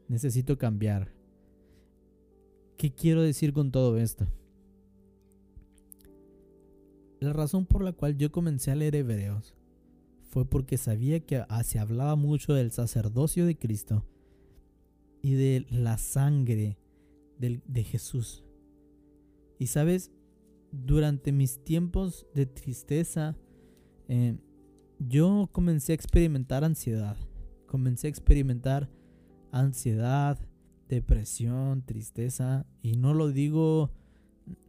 necesito 0.07 0.57
cambiar, 0.57 1.13
¿Qué 2.75 2.91
quiero 2.91 3.21
decir 3.21 3.53
con 3.53 3.69
todo 3.69 3.99
esto? 3.99 4.25
La 7.19 7.33
razón 7.33 7.67
por 7.67 7.83
la 7.83 7.91
cual 7.91 8.17
yo 8.17 8.31
comencé 8.31 8.71
a 8.71 8.75
leer 8.75 8.95
Hebreos 8.95 9.53
fue 10.31 10.49
porque 10.49 10.79
sabía 10.79 11.19
que 11.19 11.43
se 11.63 11.77
hablaba 11.77 12.15
mucho 12.15 12.55
del 12.55 12.71
sacerdocio 12.71 13.45
de 13.45 13.59
Cristo 13.59 14.03
y 15.21 15.33
de 15.33 15.65
la 15.69 15.97
sangre 15.97 16.77
de, 17.39 17.83
Jesús. 17.83 18.43
Y 19.59 19.67
sabes, 19.67 20.11
durante 20.71 21.31
mis 21.31 21.63
tiempos 21.63 22.27
de 22.33 22.45
tristeza, 22.45 23.35
eh, 24.07 24.37
yo 24.99 25.49
comencé 25.51 25.91
a 25.91 25.95
experimentar 25.95 26.63
ansiedad. 26.63 27.17
Comencé 27.67 28.07
a 28.07 28.09
experimentar 28.09 28.89
ansiedad, 29.51 30.39
depresión, 30.87 31.85
tristeza. 31.85 32.65
Y 32.81 32.97
no 32.97 33.13
lo 33.13 33.29
digo, 33.29 33.91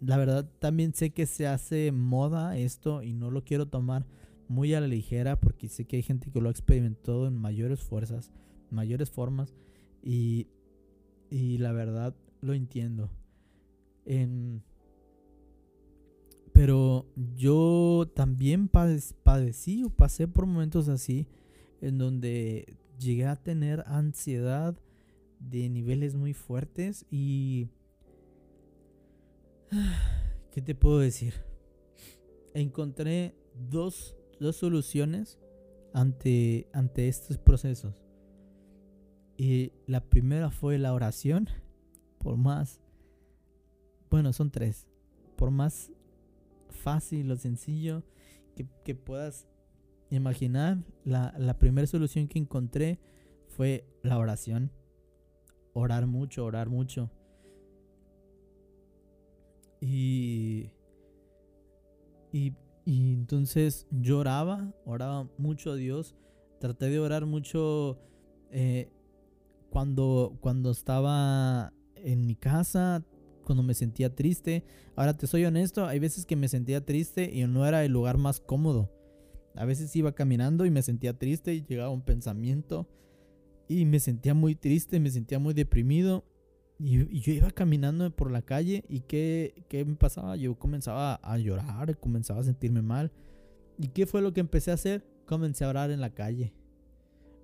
la 0.01 0.17
verdad 0.17 0.51
también 0.59 0.95
sé 0.95 1.11
que 1.11 1.27
se 1.27 1.47
hace 1.47 1.93
moda 1.93 2.57
esto 2.57 3.03
y 3.03 3.13
no 3.13 3.31
lo 3.31 3.45
quiero 3.45 3.69
tomar 3.69 4.07
muy 4.49 4.75
a 4.75 4.81
la 4.81 4.87
ligera 4.87 5.39
porque 5.39 5.69
sé 5.69 5.87
que 5.87 5.97
hay 5.97 6.03
gente 6.03 6.31
que 6.31 6.41
lo 6.41 6.49
ha 6.49 6.53
experimentado 6.53 7.27
en 7.27 7.37
mayores 7.37 7.81
fuerzas, 7.81 8.33
mayores 8.71 9.11
formas. 9.11 9.55
Y, 10.03 10.49
y 11.31 11.59
la 11.59 11.73
verdad 11.73 12.15
lo 12.41 12.55
entiendo. 12.55 13.11
pero 16.53 17.07
yo 17.37 18.11
también 18.15 18.69
padecí 18.69 19.85
o 19.85 19.91
pasé 19.91 20.27
por 20.27 20.47
momentos 20.47 20.89
así 20.89 21.29
en 21.81 21.99
donde 21.99 22.77
llegué 22.99 23.27
a 23.27 23.37
tener 23.37 23.85
ansiedad 23.87 24.77
de 25.41 25.69
niveles 25.69 26.15
muy 26.17 26.35
fuertes 26.35 27.07
y... 27.11 27.69
¿Qué 30.51 30.63
te 30.63 30.75
puedo 30.75 30.99
decir? 30.99 31.35
Encontré 32.55 33.37
dos, 33.71 34.17
dos 34.41 34.57
soluciones 34.57 35.39
ante, 35.93 36.69
ante 36.73 37.07
estos 37.07 37.39
procesos. 37.39 38.08
Y 39.39 39.73
la 39.87 40.01
primera 40.01 40.51
fue 40.51 40.79
la 40.79 40.93
oración, 40.93 41.49
por 42.19 42.37
más, 42.37 42.81
bueno, 44.11 44.33
son 44.33 44.51
tres, 44.51 44.89
por 45.37 45.53
más 45.53 45.93
fácil 46.71 47.31
o 47.31 47.37
sencillo 47.37 48.03
que, 48.57 48.67
que 48.85 48.97
puedas 48.97 49.47
imaginar, 50.11 50.79
la, 51.05 51.35
la 51.39 51.57
primera 51.57 51.87
solución 51.87 52.27
que 52.27 52.41
encontré 52.41 52.99
fue 53.47 53.85
la 54.03 54.19
oración. 54.19 54.73
Orar 55.73 56.09
mucho, 56.09 56.45
orar 56.45 56.69
mucho. 56.69 57.09
Y, 59.81 60.73
y, 62.33 62.55
y 62.85 63.13
entonces 63.15 63.87
yo 63.93 64.19
oraba, 64.19 64.75
oraba 64.85 65.29
mucho 65.39 65.71
a 65.71 65.77
Dios. 65.77 66.17
Traté 66.59 66.89
de 66.91 66.99
orar 66.99 67.27
mucho 67.27 68.01
eh, 68.51 68.91
cuando, 69.71 70.37
cuando 70.41 70.71
estaba 70.71 71.73
en 71.97 72.27
mi 72.27 72.35
casa, 72.35 73.05
cuando 73.45 73.63
me 73.63 73.75
sentía 73.75 74.15
triste. 74.15 74.65
Ahora 74.95 75.17
te 75.17 75.27
soy 75.27 75.45
honesto, 75.45 75.87
hay 75.87 75.99
veces 75.99 76.27
que 76.27 76.37
me 76.37 76.49
sentía 76.49 76.85
triste 76.85 77.31
y 77.33 77.47
no 77.47 77.67
era 77.67 77.85
el 77.85 77.93
lugar 77.93 78.19
más 78.19 78.41
cómodo. 78.41 78.91
A 79.55 79.65
veces 79.65 79.95
iba 79.97 80.13
caminando 80.13 80.67
y 80.67 80.71
me 80.71 80.83
sentía 80.83 81.19
triste 81.19 81.55
y 81.55 81.65
llegaba 81.65 81.91
un 81.91 82.03
pensamiento 82.03 82.87
y 83.69 83.85
me 83.85 84.01
sentía 84.01 84.35
muy 84.35 84.55
triste, 84.55 85.01
me 85.01 85.11
sentía 85.11 85.39
muy 85.39 85.55
deprimido. 85.55 86.25
Y, 86.79 87.21
yo 87.21 87.33
iba 87.33 87.51
caminando 87.51 88.15
por 88.15 88.31
la 88.31 88.43
calle 88.43 88.85
y 88.89 89.01
¿qué, 89.01 89.65
¿qué, 89.69 89.85
me 89.85 89.97
pasaba? 89.97 90.37
Yo 90.37 90.55
comenzaba 90.59 91.15
a 91.15 91.39
llorar, 91.39 91.99
comenzaba 91.99 92.41
a 92.41 92.45
sentirme 92.45 92.83
mal. 92.83 93.11
¿Y 93.79 93.89
qué 93.89 94.07
fue 94.07 94.23
lo 94.23 94.33
que 94.33 94.41
empecé 94.41 94.71
a 94.71 94.75
hacer? 94.75 95.05
Comencé 95.27 95.65
a 95.65 95.71
orar 95.71 95.91
en 95.91 96.01
la 96.01 96.11
calle. 96.11 96.53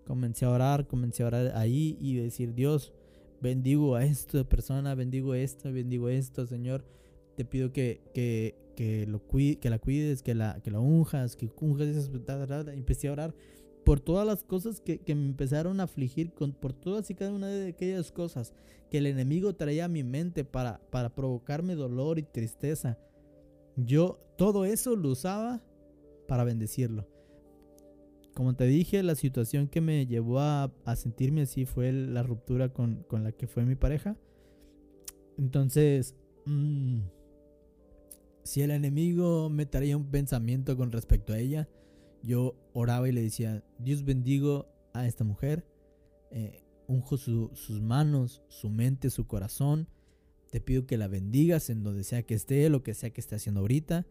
Comencé 0.07 0.45
a 0.45 0.51
orar, 0.51 0.87
comencé 0.87 1.23
a 1.23 1.27
orar 1.27 1.53
ahí 1.57 1.97
y 2.01 2.17
decir, 2.17 2.55
Dios, 2.55 2.93
bendigo 3.41 3.95
a 3.95 4.05
esta 4.05 4.45
persona, 4.45 4.95
bendigo 4.95 5.35
esto, 5.35 5.73
bendigo 5.73 6.09
esto, 6.09 6.47
Señor. 6.47 6.85
Te 7.37 7.45
pido 7.45 7.73
que, 7.73 8.01
que, 8.15 8.55
que, 8.77 9.07
lo 9.07 9.27
que 9.27 9.71
la 9.71 9.79
cuides, 9.79 10.23
que 10.23 10.35
la, 10.35 10.61
que 10.63 10.71
la 10.71 10.81
unjas, 10.81 11.37
que 11.37 11.51
unjas 11.61 11.89
esas... 11.89 12.11
Empecé 12.69 13.09
a 13.09 13.13
orar 13.13 13.35
por 13.85 14.01
todas 14.01 14.27
las 14.27 14.43
cosas 14.45 14.81
que, 14.81 14.99
que, 14.99 15.15
me 15.15 15.27
empezaron 15.27 15.81
a 15.81 15.85
afligir, 15.85 16.33
con, 16.33 16.53
por 16.53 16.73
todas 16.73 17.11
y 17.11 17.15
cada 17.15 17.33
una 17.33 17.49
de 17.49 17.69
aquellas 17.69 18.11
cosas 18.11 18.55
que 18.91 18.99
el 18.99 19.07
enemigo 19.07 19.55
traía 19.55 19.85
a 19.85 19.89
mi 19.89 20.03
mente 20.03 20.45
para, 20.45 20.81
para 20.91 21.15
provocarme 21.15 21.75
dolor 21.75 22.19
y 22.19 22.23
tristeza. 22.23 22.99
Yo 23.77 24.21
todo 24.37 24.65
eso 24.65 24.97
lo 24.97 25.11
usaba 25.11 25.63
para 26.27 26.45
bendecirlo. 26.45 27.07
Como 28.35 28.57
te 28.57 28.67
dije, 28.67 29.03
la 29.05 29.15
situación 29.15 29.69
que 29.69 29.81
me 29.81 30.07
llevó 30.07 30.41
a, 30.41 30.73
sentirme 30.97 31.43
así 31.43 31.67
fue 31.67 31.93
la 31.93 32.23
ruptura 32.25 32.73
con, 32.73 33.07
la 33.11 33.33
que 33.33 33.47
fue 33.47 33.65
mi 33.65 33.77
pareja. 33.77 34.17
Entonces, 35.39 36.17
mmm, 36.45 37.01
si 38.43 38.63
el 38.63 38.73
enemigo 38.73 39.49
me 39.51 39.67
traía 39.67 39.97
un 39.97 40.11
pensamiento 40.11 40.77
con 40.77 40.91
respecto 40.91 41.33
a 41.33 41.39
ella, 41.39 41.69
yo 42.23 42.57
oraba 42.73 43.09
y 43.09 43.13
le 43.13 43.23
decía, 43.23 43.65
Dios 43.79 44.05
bendigo 44.05 44.67
a 44.93 45.07
esta 45.07 45.23
mujer, 45.23 45.67
eh, 46.33 46.65
unjo 46.89 47.17
sus 47.17 47.81
manos, 47.81 48.43
su 48.49 48.69
mente, 48.69 49.11
su 49.11 49.27
corazón, 49.27 49.89
te 50.51 50.61
pido 50.61 50.87
que 50.87 50.97
la 50.97 51.09
bendigas 51.09 51.71
en 51.71 51.83
donde 51.83 52.05
sea 52.05 52.23
que 52.23 52.35
esté, 52.35 52.69
lo 52.69 52.83
que 52.83 52.95
sea 52.95 53.11
que 53.11 53.21
esté 53.21 53.37
haciendo 53.37 53.61
ahorita, 53.61 54.07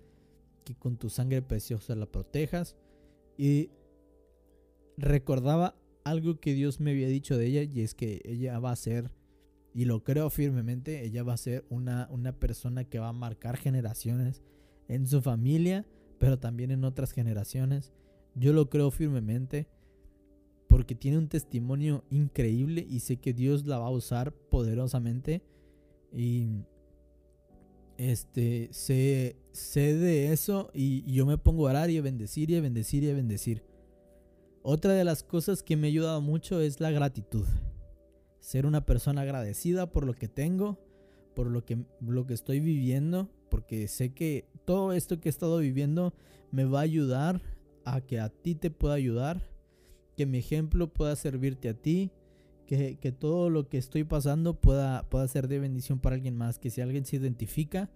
que 0.63 0.75
con 0.75 0.97
tu 0.97 1.09
sangre 1.09 1.41
preciosa 1.41 1.95
la 1.95 2.05
protejas. 2.05 2.75
Y 3.38 3.69
recordaba 4.97 5.75
algo 6.03 6.39
que 6.39 6.53
Dios 6.53 6.79
me 6.79 6.91
había 6.91 7.08
dicho 7.08 7.38
de 7.38 7.47
ella 7.47 7.63
y 7.63 7.82
es 7.82 7.95
que 7.95 8.21
ella 8.25 8.60
va 8.60 8.71
a 8.71 8.75
ser, 8.75 9.12
y 9.73 9.86
lo 9.86 10.03
creo 10.03 10.29
firmemente, 10.29 11.03
ella 11.03 11.23
va 11.23 11.34
a 11.34 11.38
ser 11.38 11.65
una, 11.69 12.08
una 12.12 12.34
persona 12.34 12.84
que 12.84 12.99
va 12.99 13.10
a 13.10 13.13
marcar 13.13 13.58
generaciones 13.58 14.43
en 14.88 15.08
su 15.08 15.21
familia, 15.21 15.86
pero 16.19 16.39
también 16.39 16.71
en 16.71 16.84
otras 16.84 17.12
generaciones. 17.12 17.93
Yo 18.36 18.53
lo 18.53 18.69
creo 18.69 18.91
firmemente 18.91 19.67
porque 20.67 20.95
tiene 20.95 21.17
un 21.19 21.27
testimonio 21.27 22.03
increíble 22.10 22.86
y 22.89 23.01
sé 23.01 23.17
que 23.17 23.34
Dios 23.34 23.65
la 23.65 23.77
va 23.77 23.88
a 23.88 23.91
usar 23.91 24.34
poderosamente 24.34 25.43
y 26.12 26.47
este 27.97 28.69
sé, 28.71 29.36
sé 29.51 29.95
de 29.95 30.34
eso 30.34 30.71
y, 30.73 31.03
yo 31.12 31.25
me 31.25 31.38
pongo 31.38 31.67
a 31.67 31.71
orar 31.71 31.89
y 31.89 31.97
a 31.97 32.01
bendecir 32.01 32.49
y 32.49 32.56
a 32.56 32.62
bendecir 32.62 33.03
y 33.03 33.10
a 33.10 33.13
bendecir. 33.13 33.63
Otra 34.65 34.93
de 34.93 35.04
las 35.04 35.23
cosas 35.23 35.62
que 35.62 35.76
me 35.76 35.88
ha 35.88 35.89
ayudado 35.89 36.21
mucho 36.21 36.62
es 36.62 36.80
la 36.80 36.89
gratitud. 36.89 37.45
Ser 38.39 38.65
una 38.65 38.86
persona 38.86 39.21
agradecida 39.21 39.91
por 39.91 40.06
lo 40.06 40.13
que 40.13 40.30
tengo, 40.30 40.80
por 41.36 41.47
lo 41.47 41.65
que, 41.65 41.84
lo 41.99 42.26
que 42.26 42.34
estoy 42.34 42.62
viviendo, 42.62 43.30
porque 43.49 43.89
sé 43.89 44.13
que 44.13 44.47
todo 44.63 44.93
esto 44.93 45.19
que 45.19 45.28
he 45.28 45.32
estado 45.32 45.58
viviendo 45.58 46.13
me 46.52 46.63
va 46.63 46.80
a 46.80 46.84
ayudar 46.84 47.41
a 47.84 47.99
que 47.99 48.21
a 48.21 48.30
ti 48.30 48.56
te 48.56 48.71
pueda 48.71 48.93
ayudar, 48.93 49.43
que 50.15 50.26
mi 50.26 50.38
ejemplo 50.38 50.93
pueda 50.93 51.17
servirte 51.17 51.67
a 51.67 51.73
ti, 51.73 52.12
que, 52.65 52.97
que, 53.02 53.12
todo 53.12 53.49
lo 53.49 53.67
que 53.67 53.78
estoy 53.78 54.06
pasando 54.06 54.62
pueda, 54.62 55.10
pueda 55.10 55.28
ser 55.28 55.49
de 55.49 55.60
bendición 55.60 55.99
para 55.99 56.15
alguien 56.15 56.38
más, 56.38 56.58
que 56.58 56.69
si 56.69 56.80
alguien 56.80 57.06
se 57.06 57.17
identifica, 57.17 57.89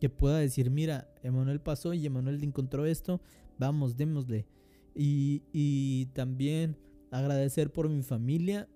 que 0.00 0.08
pueda 0.08 0.38
decir, 0.38 0.72
mira, 0.72 1.08
Emanuel 1.22 1.60
pasó 1.60 1.94
y 1.94 2.04
Emanuel 2.04 2.42
encontró 2.42 2.84
esto, 2.84 3.20
vamos, 3.58 3.96
démosle. 3.96 4.48
Y, 4.94 5.42
y 5.52 6.06
también 6.14 6.76
agradecer 7.10 7.70
por 7.72 7.88
mi 7.88 8.02
familia. 8.02 8.68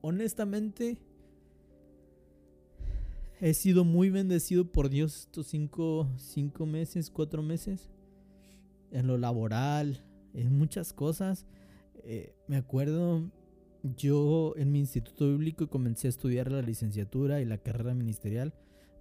Honestamente, 0.00 0.98
he 3.40 3.54
sido 3.54 3.84
muy 3.84 4.10
bendecido 4.10 4.70
por 4.70 4.88
Dios 4.88 5.20
estos 5.20 5.48
cinco, 5.48 6.08
cinco 6.16 6.66
meses, 6.66 7.10
cuatro 7.10 7.42
meses 7.42 7.90
en 8.90 9.06
lo 9.06 9.18
laboral, 9.18 10.04
en 10.32 10.56
muchas 10.56 10.92
cosas. 10.92 11.46
Eh, 12.04 12.34
me 12.46 12.56
acuerdo, 12.56 13.30
yo 13.82 14.54
en 14.56 14.72
mi 14.72 14.78
instituto 14.78 15.28
bíblico 15.28 15.68
comencé 15.68 16.08
a 16.08 16.10
estudiar 16.10 16.50
la 16.50 16.62
licenciatura 16.62 17.40
y 17.40 17.44
la 17.44 17.58
carrera 17.58 17.94
ministerial. 17.94 18.54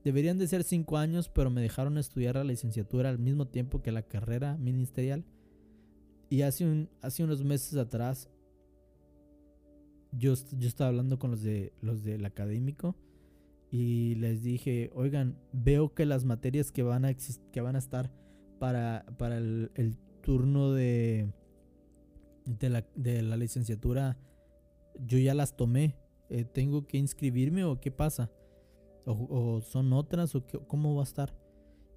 Deberían 0.04 0.38
de 0.38 0.48
ser 0.48 0.64
cinco 0.64 0.98
años, 0.98 1.30
pero 1.30 1.50
me 1.50 1.62
dejaron 1.62 1.98
estudiar 1.98 2.36
la 2.36 2.44
licenciatura 2.44 3.10
al 3.10 3.20
mismo 3.20 3.48
tiempo 3.48 3.82
que 3.82 3.92
la 3.92 4.04
carrera 4.04 4.58
ministerial. 4.58 5.24
Y 6.36 6.42
hace, 6.42 6.66
un, 6.66 6.90
hace 7.02 7.24
unos 7.24 7.46
meses 7.46 7.78
atrás, 7.78 8.30
yo, 10.12 10.34
yo 10.60 10.68
estaba 10.68 10.90
hablando 10.90 11.18
con 11.18 11.32
los, 11.32 11.44
de, 11.44 11.72
los 11.80 12.04
del 12.04 12.26
académico 12.26 12.94
y 13.72 14.16
les 14.16 14.44
dije, 14.44 14.92
oigan, 14.96 15.40
veo 15.54 15.94
que 15.94 16.06
las 16.06 16.26
materias 16.26 16.74
que 16.74 16.84
van 16.84 17.06
a, 17.06 17.14
que 17.14 17.62
van 17.62 17.78
a 17.78 17.80
estar 17.80 18.12
para, 18.60 19.06
para 19.18 19.38
el, 19.38 19.98
turno 20.24 20.74
de, 20.74 21.32
de, 22.44 22.70
la, 22.70 22.86
de 22.96 23.22
la 23.22 23.38
licenciatura, 23.38 24.18
yo 25.08 25.18
ya 25.18 25.34
las 25.36 25.56
tomé. 25.56 25.96
Eh, 26.28 26.44
¿Tengo 26.44 26.86
que 26.86 26.98
inscribirme 26.98 27.64
o 27.64 27.80
qué 27.80 27.92
pasa? 27.92 28.30
¿O, 29.06 29.62
son 29.62 29.94
otras 29.94 30.36
o 30.36 30.46
cómo 30.68 30.96
va 30.96 31.04
a 31.04 31.06
estar? 31.06 31.34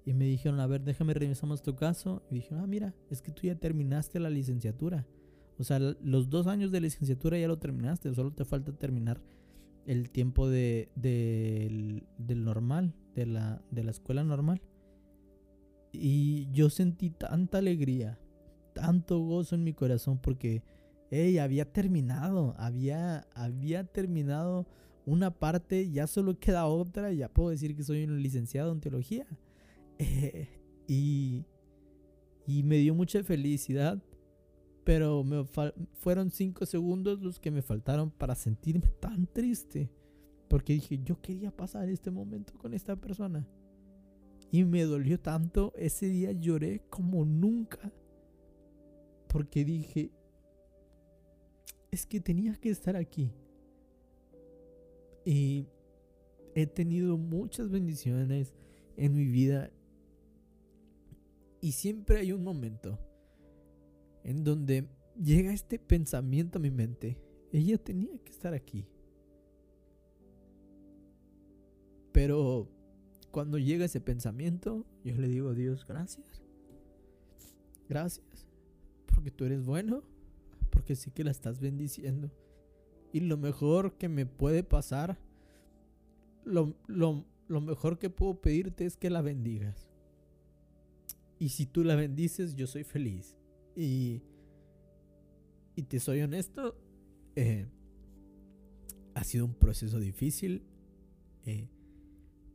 Y 0.05 0.13
me 0.13 0.25
dijeron, 0.25 0.59
a 0.59 0.67
ver, 0.67 0.83
déjame 0.83 1.13
revisamos 1.13 1.61
tu 1.61 1.75
caso. 1.75 2.23
Y 2.31 2.35
dijeron, 2.35 2.63
ah, 2.63 2.67
mira, 2.67 2.95
es 3.09 3.21
que 3.21 3.31
tú 3.31 3.47
ya 3.47 3.55
terminaste 3.55 4.19
la 4.19 4.29
licenciatura. 4.29 5.05
O 5.57 5.63
sea, 5.63 5.79
los 5.79 6.29
dos 6.29 6.47
años 6.47 6.71
de 6.71 6.81
licenciatura 6.81 7.37
ya 7.37 7.47
lo 7.47 7.59
terminaste, 7.59 8.13
solo 8.13 8.31
te 8.31 8.45
falta 8.45 8.71
terminar 8.71 9.21
el 9.85 10.09
tiempo 10.09 10.47
de, 10.47 10.89
del, 10.95 12.07
del 12.17 12.43
normal, 12.43 12.93
de 13.15 13.25
la, 13.25 13.61
de 13.69 13.83
la 13.83 13.91
escuela 13.91 14.23
normal. 14.23 14.61
Y 15.91 16.49
yo 16.51 16.69
sentí 16.69 17.09
tanta 17.09 17.57
alegría, 17.57 18.19
tanto 18.73 19.19
gozo 19.19 19.55
en 19.55 19.63
mi 19.63 19.73
corazón 19.73 20.19
porque 20.19 20.63
hey, 21.11 21.39
había 21.39 21.71
terminado, 21.71 22.55
había, 22.57 23.27
había 23.33 23.83
terminado 23.83 24.67
una 25.05 25.31
parte, 25.31 25.89
ya 25.89 26.07
solo 26.07 26.39
queda 26.39 26.67
otra, 26.67 27.11
ya 27.11 27.29
puedo 27.29 27.49
decir 27.49 27.75
que 27.75 27.83
soy 27.83 28.03
un 28.03 28.21
licenciado 28.21 28.71
en 28.71 28.79
teología. 28.79 29.25
y, 30.87 31.45
y 32.47 32.63
me 32.63 32.77
dio 32.77 32.95
mucha 32.95 33.23
felicidad, 33.23 34.01
pero 34.83 35.23
me 35.23 35.45
fueron 35.93 36.31
cinco 36.31 36.65
segundos 36.65 37.21
los 37.21 37.39
que 37.39 37.51
me 37.51 37.61
faltaron 37.61 38.09
para 38.09 38.33
sentirme 38.33 38.87
tan 38.99 39.27
triste. 39.27 39.91
Porque 40.47 40.73
dije, 40.73 40.99
yo 41.03 41.21
quería 41.21 41.51
pasar 41.51 41.89
este 41.89 42.09
momento 42.09 42.53
con 42.57 42.73
esta 42.73 42.95
persona. 42.95 43.47
Y 44.51 44.63
me 44.63 44.81
dolió 44.83 45.19
tanto, 45.19 45.73
ese 45.77 46.07
día 46.07 46.31
lloré 46.31 46.81
como 46.89 47.23
nunca. 47.23 47.91
Porque 49.27 49.63
dije, 49.63 50.11
es 51.91 52.07
que 52.07 52.19
tenía 52.19 52.55
que 52.55 52.71
estar 52.71 52.95
aquí. 52.95 53.31
Y 55.23 55.67
he 56.55 56.65
tenido 56.65 57.15
muchas 57.17 57.69
bendiciones 57.69 58.55
en 58.97 59.15
mi 59.15 59.25
vida. 59.25 59.69
Y 61.61 61.73
siempre 61.73 62.19
hay 62.19 62.31
un 62.31 62.43
momento 62.43 62.99
en 64.23 64.43
donde 64.43 64.87
llega 65.21 65.53
este 65.53 65.79
pensamiento 65.79 66.57
a 66.57 66.61
mi 66.61 66.71
mente. 66.71 67.17
Ella 67.51 67.77
tenía 67.77 68.17
que 68.23 68.31
estar 68.31 68.53
aquí. 68.53 68.87
Pero 72.11 72.69
cuando 73.31 73.57
llega 73.57 73.85
ese 73.85 74.01
pensamiento, 74.01 74.85
yo 75.03 75.15
le 75.17 75.27
digo 75.27 75.49
a 75.49 75.53
Dios, 75.53 75.85
gracias. 75.85 76.43
Gracias. 77.87 78.47
Porque 79.05 79.31
tú 79.31 79.45
eres 79.45 79.63
bueno. 79.65 80.03
Porque 80.69 80.95
sí 80.95 81.11
que 81.11 81.23
la 81.23 81.31
estás 81.31 81.59
bendiciendo. 81.59 82.31
Y 83.11 83.21
lo 83.21 83.37
mejor 83.37 83.97
que 83.97 84.07
me 84.07 84.25
puede 84.25 84.63
pasar, 84.63 85.17
lo, 86.45 86.75
lo 86.87 87.61
mejor 87.61 87.97
que 87.97 88.09
puedo 88.09 88.39
pedirte 88.39 88.85
es 88.85 88.95
que 88.95 89.09
la 89.09 89.21
bendigas. 89.21 89.88
Y 91.39 91.49
si 91.49 91.65
tú 91.65 91.83
la 91.83 91.95
bendices, 91.95 92.55
yo 92.55 92.67
soy 92.67 92.83
feliz. 92.83 93.37
Y, 93.75 94.21
y 95.75 95.83
te 95.83 95.99
soy 96.01 96.21
honesto, 96.21 96.75
eh, 97.35 97.65
ha 99.15 99.23
sido 99.23 99.45
un 99.45 99.53
proceso 99.53 99.99
difícil. 99.99 100.63
Eh, 101.45 101.69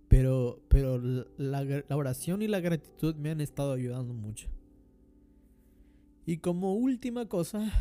pero, 0.09 0.63
pero 0.69 1.01
la, 1.39 1.85
oración 1.97 2.43
y 2.43 2.47
la 2.47 2.61
gratitud 2.61 3.17
me 3.17 3.31
han 3.31 3.41
estado 3.41 3.73
ayudando 3.73 4.15
mucho. 4.15 4.49
Y 6.27 6.37
como 6.37 6.75
última 6.75 7.27
cosa, 7.27 7.73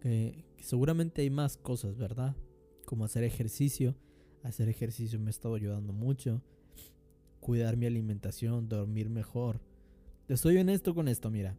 que, 0.00 0.44
seguramente 0.58 1.22
hay 1.22 1.30
más 1.30 1.56
cosas, 1.56 1.96
¿verdad? 1.96 2.36
Como 2.84 3.04
hacer 3.04 3.24
ejercicio. 3.24 3.96
Hacer 4.42 4.68
ejercicio 4.68 5.20
me 5.20 5.28
ha 5.28 5.30
estado 5.30 5.54
ayudando 5.54 5.92
mucho. 5.92 6.42
Cuidar 7.40 7.76
mi 7.76 7.86
alimentación, 7.86 8.68
dormir 8.68 9.08
mejor. 9.08 9.60
Te 10.32 10.38
soy 10.38 10.56
honesto 10.56 10.94
con 10.94 11.08
esto, 11.08 11.28
mira. 11.28 11.58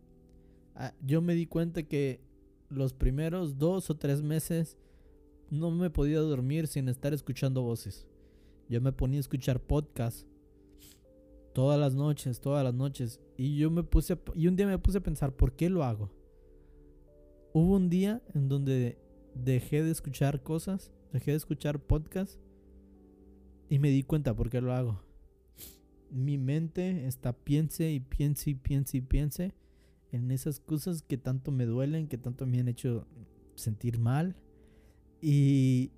Ah, 0.74 0.96
yo 1.00 1.22
me 1.22 1.36
di 1.36 1.46
cuenta 1.46 1.84
que 1.84 2.22
los 2.70 2.92
primeros 2.92 3.60
dos 3.60 3.92
o 3.92 3.98
tres 3.98 4.24
meses 4.24 4.80
no 5.52 5.70
me 5.70 5.92
podía 5.92 6.18
dormir 6.18 6.66
sin 6.66 6.90
estar 6.90 7.14
escuchando 7.14 7.62
voces. 7.62 8.08
Yo 8.70 8.82
me 8.82 8.92
ponía 8.92 9.20
a 9.20 9.22
escuchar 9.22 9.60
podcasts 9.60 10.26
todas 11.54 11.80
las 11.80 11.94
noches, 11.94 12.42
todas 12.42 12.64
las 12.64 12.74
noches. 12.74 13.20
Y 13.38 13.58
yo 13.58 13.70
me 13.70 13.84
puse, 13.84 14.18
y 14.34 14.48
un 14.48 14.56
día 14.56 14.66
me 14.66 14.80
puse 14.80 14.98
a 14.98 15.04
pensar, 15.04 15.36
¿por 15.36 15.56
qué 15.56 15.70
lo 15.70 15.84
hago? 15.84 16.10
Hubo 17.54 17.76
un 17.76 17.92
día 17.92 18.24
en 18.34 18.50
donde 18.50 18.98
dejé 19.36 19.84
de 19.84 19.92
escuchar 19.92 20.42
cosas, 20.42 20.92
dejé 21.12 21.30
de 21.30 21.38
escuchar 21.38 21.78
podcasts 21.80 22.40
y 23.70 23.78
me 23.78 23.92
di 23.92 24.02
cuenta 24.02 24.36
por 24.36 24.50
qué 24.50 24.62
lo 24.62 24.74
hago. 24.74 25.13
Mi 26.14 26.38
mente 26.38 27.08
está 27.08 27.34
piense 27.34 27.92
y 27.92 28.00
piense 28.00 28.52
y 28.52 28.54
piense 28.54 28.98
y 28.98 29.02
piense 29.02 29.56
en 30.12 30.30
esas 30.30 30.60
cosas 30.60 31.02
que 31.02 31.18
tanto 31.18 31.52
me 31.52 31.66
duelen, 31.66 32.08
que 32.08 32.20
tanto 32.20 32.46
me 32.46 32.60
han 32.60 32.68
hecho 32.68 33.08
sentir 33.56 33.98
mal. 33.98 34.36
Y, 35.26 35.90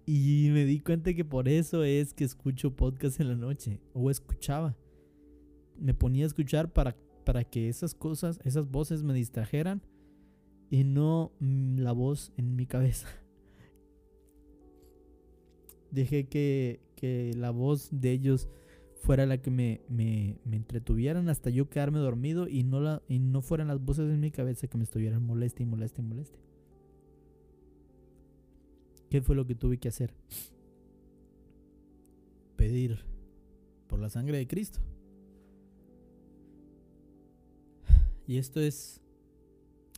me 0.53 0.65
di 0.65 0.79
cuenta 0.79 1.13
que 1.13 1.25
por 1.25 1.49
eso 1.49 1.83
es 1.83 2.13
que 2.13 2.23
escucho 2.23 2.75
podcast 2.75 3.19
en 3.19 3.27
la 3.27 3.35
noche, 3.35 3.81
o 3.93 4.09
escuchaba. 4.09 4.77
Me 5.77 5.93
ponía 5.93 6.23
a 6.23 6.27
escuchar 6.27 6.71
para, 6.71 6.95
para 7.25 7.43
que 7.43 7.67
esas 7.67 7.93
cosas, 7.93 8.39
esas 8.45 8.71
voces 8.71 9.03
me 9.03 9.13
distrajeran 9.13 9.81
y 10.69 10.85
no 10.85 11.33
mm, 11.39 11.79
la 11.79 11.91
voz 11.91 12.31
en 12.37 12.55
mi 12.55 12.67
cabeza. 12.67 13.09
Dejé 15.91 16.29
que, 16.29 16.79
que 16.95 17.33
la 17.35 17.51
voz 17.51 17.89
de 17.91 18.11
ellos 18.11 18.47
fuera 19.05 19.27
la 19.27 19.37
que 19.37 19.51
me, 19.51 19.81
me, 19.87 20.39
entretuvieran 20.51 21.29
hasta 21.29 21.51
yo 21.51 21.69
quedarme 21.69 21.99
dormido 21.99 22.47
y 22.47 22.63
no, 22.63 22.79
la, 22.79 23.03
y 23.07 23.19
no 23.19 23.43
fueran 23.43 23.67
las 23.67 23.79
voces 23.79 24.11
en 24.11 24.19
mi 24.19 24.31
cabeza 24.31 24.67
que 24.67 24.79
me 24.79 24.83
estuvieran 24.83 25.23
molesta 25.23 25.61
y 25.61 25.67
molesta 25.67 26.01
y 26.01 26.05
molesta. 26.05 26.39
¿Qué 29.11 29.21
fue 29.21 29.35
lo 29.35 29.45
que 29.45 29.53
tuve 29.53 29.77
que 29.77 29.89
hacer? 29.89 30.11
Pedir 32.55 33.05
por 33.87 33.99
la 33.99 34.09
sangre 34.09 34.39
de 34.39 34.47
Cristo. 34.47 34.79
Y 38.25 38.39
esto 38.39 38.59
es, 38.59 39.01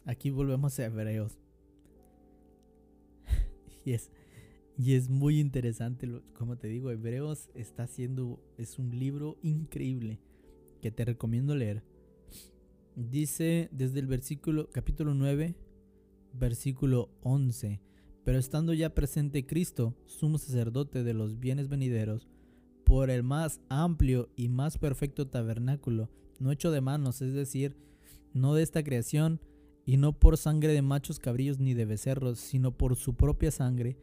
aquí 0.04 0.32
volvemos 0.32 0.78
a 0.80 0.86
Hebreos. 0.86 1.40
y 3.86 3.94
es, 3.94 4.12
y 4.78 4.94
es 4.94 5.10
muy 5.10 5.40
interesante, 5.40 6.08
como 6.34 6.58
te 6.58 6.68
digo, 6.68 6.92
Hebreos 6.92 7.50
está 7.56 7.84
haciendo, 7.84 8.40
es 8.58 8.78
un 8.78 8.98
libro 8.98 9.38
increíble 9.42 10.20
que 10.82 10.92
te 10.92 11.04
recomiendo 11.04 11.56
leer. 11.56 11.84
Dice 12.96 13.70
desde 13.72 14.00
el 14.00 14.06
versículo, 14.06 14.70
capítulo 14.72 15.16
9, 15.16 15.56
versículo 16.34 17.10
11, 17.22 17.82
pero 18.24 18.38
estando 18.38 18.72
ya 18.74 18.94
presente 18.94 19.48
Cristo, 19.48 19.96
sumo 20.06 20.38
sacerdote 20.38 21.04
de 21.04 21.16
los 21.16 21.40
bienes 21.40 21.70
venideros, 21.70 22.28
por 22.84 23.10
el 23.10 23.24
más 23.24 23.60
amplio 23.70 24.30
y 24.36 24.48
más 24.48 24.78
perfecto 24.78 25.28
tabernáculo, 25.28 26.12
no 26.40 26.52
hecho 26.52 26.70
de 26.70 26.82
manos, 26.82 27.24
es 27.24 27.34
decir, 27.34 27.76
no 28.34 28.54
de 28.54 28.62
esta 28.62 28.84
creación, 28.84 29.42
y 29.86 29.98
no 29.98 30.20
por 30.20 30.38
sangre 30.38 30.74
de 30.74 30.82
machos 30.82 31.18
cabrillos 31.18 31.60
ni 31.60 31.74
de 31.74 31.86
becerros, 31.86 32.38
sino 32.40 32.78
por 32.78 32.96
su 32.96 33.16
propia 33.16 33.52
sangre, 33.52 33.98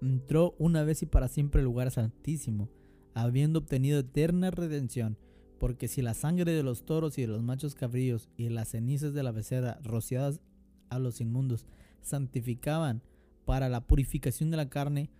entró 0.00 0.54
una 0.58 0.82
vez 0.84 1.02
y 1.02 1.06
para 1.06 1.28
siempre 1.28 1.60
al 1.60 1.66
lugar 1.66 1.90
santísimo, 1.90 2.68
habiendo 3.14 3.60
obtenido 3.60 4.00
eterna 4.00 4.50
redención, 4.50 5.18
porque 5.58 5.88
si 5.88 6.02
la 6.02 6.14
sangre 6.14 6.52
de 6.52 6.62
los 6.62 6.84
toros 6.84 7.18
y 7.18 7.22
de 7.22 7.28
los 7.28 7.42
machos 7.42 7.74
cabríos 7.74 8.28
y 8.36 8.48
las 8.48 8.68
cenizas 8.68 9.12
de 9.12 9.22
la 9.22 9.32
becerra 9.32 9.78
rociadas 9.82 10.40
a 10.88 10.98
los 10.98 11.20
inmundos 11.20 11.66
santificaban 12.00 13.02
para 13.44 13.68
la 13.68 13.86
purificación 13.86 14.50
de 14.50 14.56
la 14.56 14.68
carne, 14.68 15.10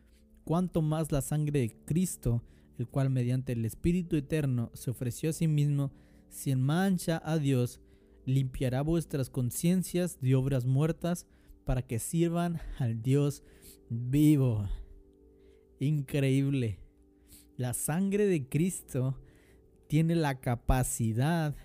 cuanto 0.44 0.80
más 0.80 1.10
la 1.12 1.22
sangre 1.22 1.60
de 1.60 1.76
Cristo, 1.84 2.42
el 2.78 2.86
cual 2.86 3.10
mediante 3.10 3.52
el 3.52 3.64
Espíritu 3.64 4.16
Eterno 4.16 4.70
se 4.74 4.90
ofreció 4.90 5.30
a 5.30 5.32
sí 5.32 5.48
mismo 5.48 5.90
sin 6.28 6.60
mancha 6.60 7.20
a 7.24 7.38
Dios, 7.38 7.80
limpiará 8.24 8.82
vuestras 8.82 9.30
conciencias 9.30 10.20
de 10.20 10.34
obras 10.34 10.66
muertas 10.66 11.26
para 11.64 11.82
que 11.82 11.98
sirvan 11.98 12.60
al 12.78 13.02
Dios 13.02 13.42
vivo. 13.90 14.68
Increíble. 15.80 16.80
La 17.56 17.74
sangre 17.74 18.26
de 18.26 18.48
Cristo 18.48 19.18
tiene 19.88 20.14
la 20.14 20.40
capacidad 20.40 21.56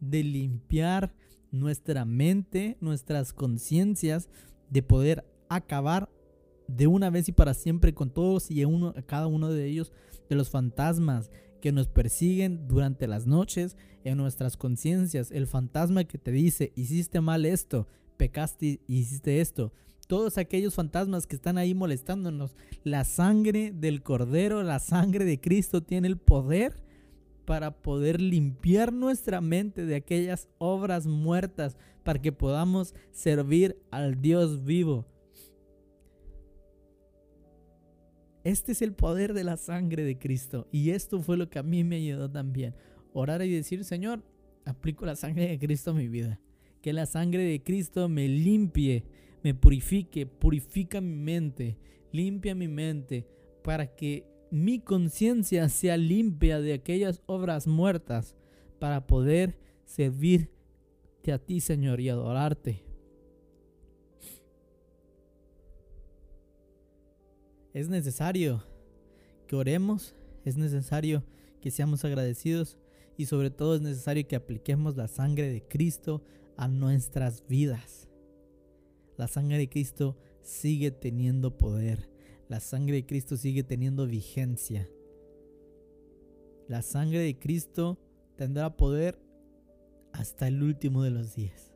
de 0.00 0.24
limpiar 0.24 1.14
nuestra 1.50 2.04
mente, 2.04 2.76
nuestras 2.80 3.32
conciencias, 3.32 4.28
de 4.70 4.82
poder 4.82 5.26
acabar 5.48 6.08
de 6.66 6.86
una 6.86 7.10
vez 7.10 7.28
y 7.28 7.32
para 7.32 7.54
siempre 7.54 7.92
con 7.92 8.10
todos 8.10 8.50
y 8.50 8.64
uno, 8.64 8.94
cada 9.06 9.26
uno 9.26 9.50
de 9.50 9.66
ellos, 9.66 9.92
de 10.28 10.36
los 10.36 10.48
fantasmas 10.48 11.30
que 11.60 11.72
nos 11.72 11.88
persiguen 11.88 12.66
durante 12.66 13.06
las 13.06 13.26
noches 13.26 13.76
en 14.04 14.16
nuestras 14.16 14.56
conciencias. 14.56 15.30
El 15.30 15.46
fantasma 15.46 16.04
que 16.04 16.18
te 16.18 16.32
dice, 16.32 16.72
hiciste 16.74 17.20
mal 17.20 17.44
esto, 17.44 17.86
pecaste 18.16 18.80
hiciste 18.86 19.40
esto 19.40 19.72
todos 20.12 20.36
aquellos 20.36 20.74
fantasmas 20.74 21.26
que 21.26 21.36
están 21.36 21.56
ahí 21.56 21.72
molestándonos. 21.72 22.54
La 22.84 23.02
sangre 23.04 23.72
del 23.72 24.02
Cordero, 24.02 24.62
la 24.62 24.78
sangre 24.78 25.24
de 25.24 25.40
Cristo 25.40 25.82
tiene 25.82 26.06
el 26.06 26.18
poder 26.18 26.84
para 27.46 27.70
poder 27.80 28.20
limpiar 28.20 28.92
nuestra 28.92 29.40
mente 29.40 29.86
de 29.86 29.94
aquellas 29.94 30.50
obras 30.58 31.06
muertas, 31.06 31.78
para 32.02 32.20
que 32.20 32.30
podamos 32.30 32.94
servir 33.10 33.78
al 33.90 34.20
Dios 34.20 34.66
vivo. 34.66 35.06
Este 38.44 38.72
es 38.72 38.82
el 38.82 38.92
poder 38.92 39.32
de 39.32 39.44
la 39.44 39.56
sangre 39.56 40.04
de 40.04 40.18
Cristo. 40.18 40.68
Y 40.70 40.90
esto 40.90 41.22
fue 41.22 41.38
lo 41.38 41.48
que 41.48 41.58
a 41.58 41.62
mí 41.62 41.84
me 41.84 41.96
ayudó 41.96 42.30
también. 42.30 42.74
Orar 43.14 43.40
y 43.40 43.50
decir, 43.50 43.82
Señor, 43.82 44.22
aplico 44.66 45.06
la 45.06 45.16
sangre 45.16 45.48
de 45.48 45.58
Cristo 45.58 45.92
a 45.92 45.94
mi 45.94 46.08
vida. 46.08 46.38
Que 46.82 46.92
la 46.92 47.06
sangre 47.06 47.44
de 47.44 47.62
Cristo 47.62 48.10
me 48.10 48.28
limpie 48.28 49.06
me 49.42 49.54
purifique, 49.54 50.26
purifica 50.26 51.00
mi 51.00 51.16
mente, 51.16 51.76
limpia 52.12 52.54
mi 52.54 52.68
mente, 52.68 53.26
para 53.62 53.86
que 53.86 54.26
mi 54.50 54.80
conciencia 54.80 55.68
sea 55.68 55.96
limpia 55.96 56.60
de 56.60 56.74
aquellas 56.74 57.22
obras 57.26 57.66
muertas, 57.66 58.36
para 58.78 59.06
poder 59.06 59.58
servirte 59.84 61.32
a 61.32 61.38
ti, 61.38 61.60
Señor, 61.60 62.00
y 62.00 62.08
adorarte. 62.08 62.84
Es 67.72 67.88
necesario 67.88 68.62
que 69.46 69.56
oremos, 69.56 70.14
es 70.44 70.56
necesario 70.56 71.24
que 71.60 71.70
seamos 71.70 72.04
agradecidos 72.04 72.78
y 73.16 73.26
sobre 73.26 73.50
todo 73.50 73.76
es 73.76 73.80
necesario 73.80 74.26
que 74.26 74.36
apliquemos 74.36 74.96
la 74.96 75.08
sangre 75.08 75.50
de 75.50 75.62
Cristo 75.62 76.22
a 76.56 76.68
nuestras 76.68 77.46
vidas. 77.48 78.11
La 79.16 79.28
sangre 79.28 79.58
de 79.58 79.68
Cristo 79.68 80.16
sigue 80.40 80.90
teniendo 80.90 81.56
poder. 81.56 82.10
la 82.48 82.60
sangre 82.60 82.96
de 82.96 83.06
Cristo 83.06 83.36
sigue 83.38 83.62
teniendo 83.62 84.06
vigencia. 84.06 84.86
La 86.68 86.82
sangre 86.82 87.20
de 87.20 87.38
Cristo 87.38 87.98
tendrá 88.36 88.76
poder 88.76 89.18
hasta 90.12 90.48
el 90.48 90.62
último 90.62 91.02
de 91.02 91.10
los 91.10 91.34
días. 91.34 91.72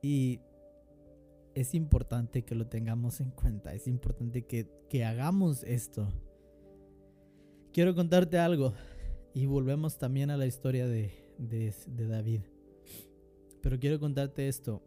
Y 0.00 0.40
es 1.54 1.74
importante 1.74 2.42
que 2.42 2.54
lo 2.54 2.66
tengamos 2.66 3.20
en 3.20 3.30
cuenta, 3.30 3.74
es 3.74 3.86
importante 3.86 4.46
que, 4.46 5.04
hagamos 5.04 5.62
esto. 5.64 6.08
Quiero 7.72 7.94
contarte 7.94 8.38
algo 8.38 8.74
y 9.34 9.46
volvemos 9.46 9.98
también 9.98 10.30
a 10.30 10.36
la 10.36 10.46
historia 10.46 10.86
de, 10.86 11.12
de, 11.38 11.74
de 11.86 12.06
David. 12.06 12.40
Pero 13.62 13.78
quiero 13.78 13.98
contarte 13.98 14.48
esto. 14.48 14.82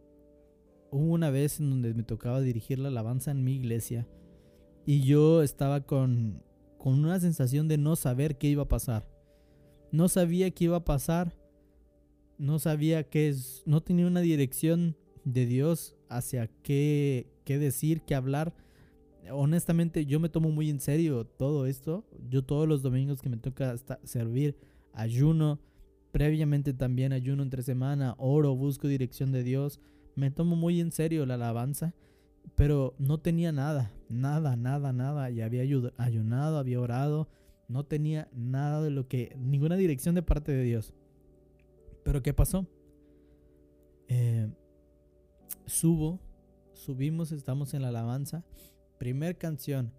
Hubo 0.90 1.12
una 1.12 1.30
vez 1.30 1.58
en 1.58 1.70
donde 1.70 1.94
me 1.94 2.04
tocaba 2.04 2.40
dirigir 2.40 2.78
la 2.78 2.88
alabanza 2.88 3.32
en 3.32 3.42
mi 3.42 3.56
iglesia 3.56 4.06
y 4.86 5.02
yo 5.02 5.42
estaba 5.42 5.80
con, 5.80 6.42
con 6.78 7.04
una 7.04 7.18
sensación 7.18 7.66
de 7.66 7.76
no 7.76 7.96
saber 7.96 8.38
qué 8.38 8.46
iba 8.46 8.62
a 8.62 8.68
pasar. 8.68 9.08
No 9.90 10.08
sabía 10.08 10.50
qué 10.52 10.64
iba 10.64 10.76
a 10.76 10.84
pasar. 10.84 11.36
No 12.38 12.60
sabía 12.60 13.02
qué 13.08 13.28
es. 13.28 13.64
No 13.66 13.82
tenía 13.82 14.06
una 14.06 14.20
dirección 14.20 14.96
de 15.24 15.46
Dios 15.46 15.96
hacia 16.08 16.46
qué, 16.62 17.32
qué 17.44 17.58
decir, 17.58 18.02
qué 18.02 18.14
hablar. 18.14 18.54
Honestamente, 19.32 20.06
yo 20.06 20.20
me 20.20 20.28
tomo 20.28 20.50
muy 20.50 20.70
en 20.70 20.80
serio 20.80 21.26
todo 21.26 21.66
esto. 21.66 22.04
Yo 22.28 22.44
todos 22.44 22.68
los 22.68 22.82
domingos 22.82 23.20
que 23.20 23.28
me 23.28 23.38
toca 23.38 23.74
servir, 24.04 24.56
ayuno. 24.92 25.60
Previamente 26.16 26.72
también 26.72 27.12
ayuno 27.12 27.42
entre 27.42 27.62
semana, 27.62 28.14
oro, 28.16 28.56
busco 28.56 28.88
dirección 28.88 29.32
de 29.32 29.42
Dios. 29.42 29.80
Me 30.14 30.30
tomo 30.30 30.56
muy 30.56 30.80
en 30.80 30.90
serio 30.90 31.26
la 31.26 31.34
alabanza, 31.34 31.92
pero 32.54 32.94
no 32.98 33.20
tenía 33.20 33.52
nada, 33.52 33.92
nada, 34.08 34.56
nada, 34.56 34.94
nada. 34.94 35.30
Y 35.30 35.42
había 35.42 35.60
ayunado, 35.98 36.56
había 36.56 36.80
orado, 36.80 37.28
no 37.68 37.84
tenía 37.84 38.30
nada 38.32 38.80
de 38.80 38.88
lo 38.88 39.06
que, 39.08 39.36
ninguna 39.38 39.76
dirección 39.76 40.14
de 40.14 40.22
parte 40.22 40.52
de 40.52 40.62
Dios. 40.62 40.94
Pero 42.02 42.22
¿qué 42.22 42.32
pasó? 42.32 42.66
Eh, 44.08 44.48
subo, 45.66 46.18
subimos, 46.72 47.30
estamos 47.30 47.74
en 47.74 47.82
la 47.82 47.88
alabanza. 47.88 48.42
Primer 48.96 49.36
canción, 49.36 49.92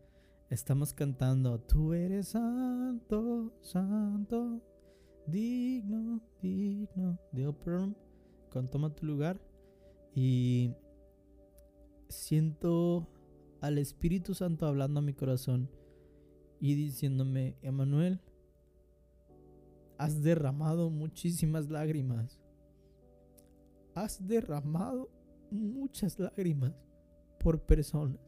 estamos 0.50 0.94
cantando, 0.94 1.60
tú 1.60 1.94
eres 1.94 2.30
santo, 2.30 3.54
santo, 3.62 4.64
digno, 5.28 6.22
digno, 6.42 7.20
de 7.32 7.54
con 8.50 8.68
Toma 8.68 8.94
tu 8.96 9.06
lugar. 9.06 9.40
Y 10.16 10.74
siento 12.10 13.08
al 13.62 13.78
Espíritu 13.78 14.34
Santo 14.34 14.66
hablando 14.66 15.00
a 15.00 15.04
mi 15.04 15.14
corazón 15.14 15.70
y 16.60 16.76
diciéndome, 16.76 17.56
Emanuel, 17.62 18.20
has 19.98 20.22
derramado 20.22 20.90
muchísimas 20.90 21.70
lágrimas. 21.70 22.40
Has 23.94 24.26
derramado 24.28 25.10
muchas 25.52 26.20
lágrimas 26.20 26.74
por 27.40 27.60
personas. 27.62 28.20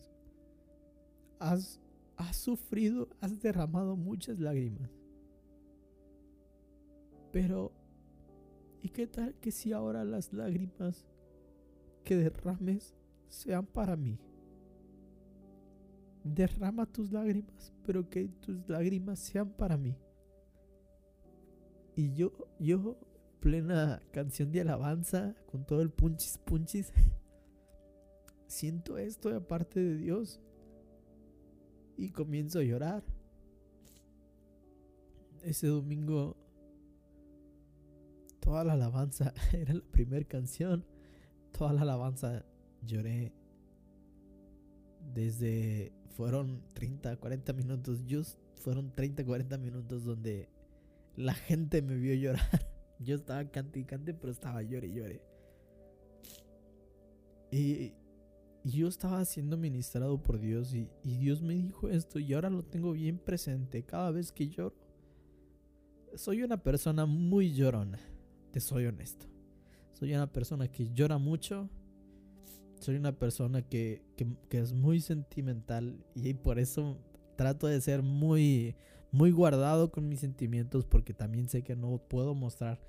Has, 1.39 1.79
has 2.17 2.35
sufrido, 2.35 3.09
has 3.21 3.39
derramado 3.39 3.95
muchas 3.95 4.39
lágrimas. 4.39 4.89
Pero, 7.31 7.71
¿y 8.81 8.89
qué 8.89 9.07
tal 9.07 9.35
que 9.35 9.51
si 9.51 9.71
ahora 9.71 10.03
las 10.03 10.33
lágrimas 10.33 11.05
que 12.03 12.15
derrames 12.15 12.95
sean 13.27 13.65
para 13.65 13.95
mí? 13.95 14.19
Derrama 16.23 16.85
tus 16.85 17.11
lágrimas, 17.11 17.73
pero 17.85 18.09
que 18.09 18.27
tus 18.27 18.67
lágrimas 18.67 19.19
sean 19.19 19.49
para 19.49 19.77
mí. 19.77 19.95
Y 21.95 22.13
yo, 22.13 22.31
yo, 22.59 22.97
plena 23.39 24.01
canción 24.11 24.51
de 24.51 24.61
alabanza, 24.61 25.35
con 25.45 25.65
todo 25.65 25.81
el 25.81 25.91
punchis 25.91 26.37
punchis, 26.39 26.91
siento 28.47 28.97
esto 28.97 29.29
de 29.29 29.41
parte 29.41 29.79
de 29.79 29.95
Dios. 29.95 30.39
Y 31.97 32.11
comienzo 32.11 32.59
a 32.59 32.63
llorar. 32.63 33.03
Ese 35.43 35.67
domingo, 35.67 36.37
toda 38.39 38.63
la 38.63 38.73
alabanza, 38.73 39.33
era 39.53 39.73
la 39.73 39.83
primera 39.91 40.25
canción, 40.25 40.85
toda 41.51 41.73
la 41.73 41.81
alabanza 41.81 42.45
lloré. 42.85 43.33
Desde 45.13 45.91
fueron 46.19 46.61
30, 46.73 47.15
40 47.17 47.53
minutos. 47.53 48.05
Yo 48.05 48.21
fueron 48.55 48.93
30, 48.93 49.25
40 49.25 49.57
minutos 49.57 50.03
donde 50.03 50.49
la 51.15 51.33
gente 51.33 51.81
me 51.81 51.95
vio 51.95 52.13
llorar. 52.13 52.41
Yo 52.99 53.15
estaba 53.15 53.45
cante 53.45 53.79
y 53.79 53.85
cante, 53.85 54.13
pero 54.13 54.31
estaba 54.31 54.61
llore 54.61 54.87
y 54.87 54.93
llore. 54.93 55.21
Y, 57.51 57.93
yo 58.65 58.89
estaba 58.89 59.23
siendo 59.23 59.55
ministrado 59.55 60.21
por 60.21 60.37
Dios 60.37 60.73
y, 60.73 60.89
y 61.01 61.15
Dios 61.15 61.41
me 61.41 61.53
dijo 61.53 61.87
esto 61.87 62.19
y 62.19 62.33
ahora 62.33 62.49
lo 62.49 62.61
tengo 62.61 62.91
bien 62.91 63.17
presente 63.17 63.83
cada 63.83 64.11
vez 64.11 64.33
que 64.33 64.49
lloro. 64.49 64.75
Soy 66.15 66.43
una 66.43 66.61
persona 66.61 67.05
muy 67.05 67.53
llorona, 67.53 67.99
te 68.51 68.59
soy 68.59 68.85
honesto. 68.85 69.25
Soy 69.93 70.13
una 70.13 70.31
persona 70.31 70.67
que 70.67 70.91
llora 70.93 71.17
mucho 71.17 71.69
soy 72.79 72.95
una 72.95 73.11
persona 73.11 73.61
que, 73.61 74.01
es 74.49 74.73
muy 74.73 75.01
sentimental 75.01 76.03
y 76.15 76.33
por 76.33 76.59
eso 76.59 76.97
trato 77.35 77.67
de 77.67 77.79
ser 77.81 78.01
muy, 78.01 78.75
muy 79.11 79.31
guardado 79.31 79.91
con 79.91 80.07
mis 80.07 80.21
sentimientos 80.21 80.85
porque 80.85 81.13
también 81.13 81.49
sé 81.49 81.63
que 81.63 81.75
no 81.75 81.97
puedo 82.09 82.33
mostrar 82.35 82.81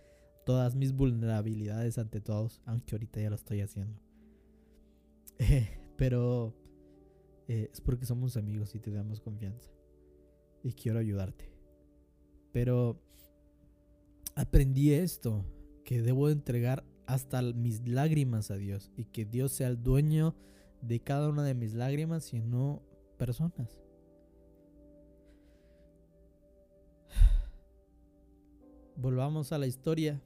todas 0.47 0.75
mis 0.75 0.93
vulnerabilidades 0.93 1.99
ante 1.99 2.21
todos, 2.21 2.61
aunque 2.65 2.95
ahorita 2.95 3.21
ya 3.21 3.31
lo 3.31 3.37
estoy 3.37 3.61
haciendo. 3.61 4.01
pero 5.97 6.55
eh, 7.49 7.69
es 7.73 7.81
porque 7.81 8.07
somos 8.07 8.37
amigos 8.37 8.75
y 8.75 8.81
te 8.81 8.91
damos 8.91 9.21
confianza 9.21 9.71
y 10.63 10.73
quiero 10.73 10.99
ayudarte. 10.99 11.51
Pero 12.53 13.01
aprendí 14.35 14.93
esto, 14.93 15.45
que 15.85 16.03
debo 16.03 16.31
entregar 16.31 16.85
hasta 17.07 17.43
mis 17.43 17.87
lágrimas 17.89 18.51
a 18.51 18.57
Dios 18.57 18.91
y 18.97 19.05
que 19.07 19.25
Dios 19.25 19.53
sea 19.53 19.69
el 19.69 19.83
dueño 19.83 20.35
de 20.81 21.01
cada 21.01 21.29
una 21.29 21.45
de 21.45 21.55
mis 21.55 21.75
lágrimas 21.75 22.33
y 22.33 22.41
no 22.41 22.83
personas. 23.19 23.81
Volvamos 28.97 29.53
a 29.53 29.59
la 29.59 29.67
historia. 29.67 30.23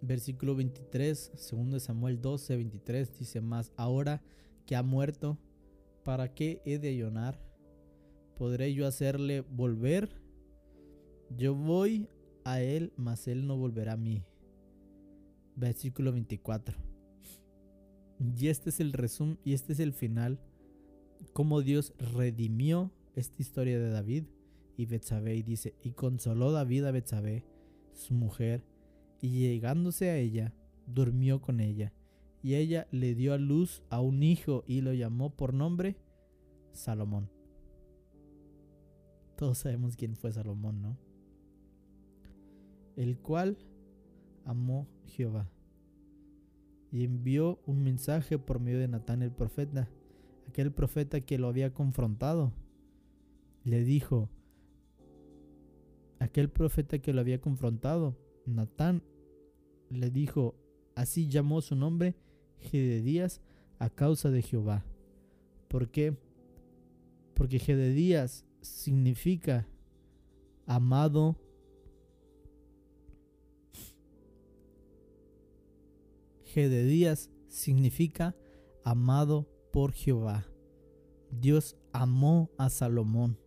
Versículo 0.00 0.56
23, 0.56 1.30
segundo 1.36 1.76
de 1.76 1.80
Samuel 1.80 2.20
12, 2.20 2.56
23 2.56 3.18
dice 3.18 3.40
más, 3.40 3.70
ahora 3.76 4.20
que 4.66 4.74
ha 4.74 4.82
muerto, 4.82 5.38
¿para 6.02 6.34
qué 6.34 6.60
he 6.64 6.80
de 6.80 6.88
ayunar? 6.88 7.40
¿Podré 8.36 8.74
yo 8.74 8.88
hacerle 8.88 9.42
volver? 9.42 10.20
Yo 11.30 11.54
voy 11.54 12.08
a 12.44 12.60
él, 12.60 12.92
mas 12.96 13.28
él 13.28 13.46
no 13.46 13.56
volverá 13.56 13.92
a 13.92 13.96
mí 13.96 14.24
versículo 15.56 16.12
24. 16.12 16.76
Y 18.18 18.48
este 18.48 18.70
es 18.70 18.80
el 18.80 18.92
resumen 18.92 19.38
y 19.44 19.52
este 19.52 19.72
es 19.72 19.80
el 19.80 19.92
final. 19.92 20.40
Cómo 21.32 21.62
Dios 21.62 21.94
redimió 21.98 22.92
esta 23.14 23.40
historia 23.40 23.78
de 23.78 23.90
David 23.90 24.24
y 24.76 24.86
Betsabé. 24.86 25.36
Y 25.36 25.42
dice, 25.42 25.74
y 25.82 25.92
consoló 25.92 26.52
David 26.52 26.84
a 26.84 26.90
Betsabé, 26.92 27.44
su 27.92 28.14
mujer, 28.14 28.64
y 29.20 29.40
llegándose 29.40 30.10
a 30.10 30.16
ella, 30.16 30.54
durmió 30.86 31.40
con 31.40 31.60
ella. 31.60 31.92
Y 32.42 32.54
ella 32.54 32.88
le 32.90 33.14
dio 33.14 33.34
a 33.34 33.38
luz 33.38 33.82
a 33.88 34.00
un 34.00 34.22
hijo 34.22 34.64
y 34.66 34.80
lo 34.80 34.92
llamó 34.92 35.30
por 35.30 35.54
nombre 35.54 35.96
Salomón. 36.72 37.30
Todos 39.36 39.58
sabemos 39.58 39.96
quién 39.96 40.16
fue 40.16 40.32
Salomón, 40.32 40.82
¿no? 40.82 40.98
El 42.96 43.18
cual 43.18 43.56
amó 44.44 44.86
Jehová. 45.06 45.48
Y 46.90 47.04
envió 47.04 47.60
un 47.66 47.82
mensaje 47.82 48.38
por 48.38 48.60
medio 48.60 48.78
de 48.78 48.88
Natán 48.88 49.22
el 49.22 49.32
profeta, 49.32 49.88
aquel 50.48 50.72
profeta 50.72 51.20
que 51.20 51.38
lo 51.38 51.48
había 51.48 51.72
confrontado. 51.72 52.52
Le 53.64 53.82
dijo, 53.84 54.28
aquel 56.18 56.50
profeta 56.50 56.98
que 56.98 57.12
lo 57.12 57.20
había 57.20 57.40
confrontado, 57.40 58.16
Natán 58.44 59.02
le 59.90 60.10
dijo, 60.10 60.54
así 60.94 61.28
llamó 61.28 61.60
su 61.60 61.76
nombre 61.76 62.14
Gededías 62.60 63.40
a 63.78 63.90
causa 63.90 64.30
de 64.30 64.42
Jehová. 64.42 64.84
¿Por 65.68 65.90
qué? 65.90 66.16
Porque 67.34 67.58
Gededías 67.58 68.44
significa 68.60 69.66
amado 70.66 71.36
De 76.60 76.84
Díaz 76.84 77.30
significa 77.48 78.36
amado 78.84 79.48
por 79.72 79.92
Jehová. 79.92 80.46
Dios 81.30 81.76
amó 81.92 82.50
a 82.58 82.68
Salomón, 82.68 83.38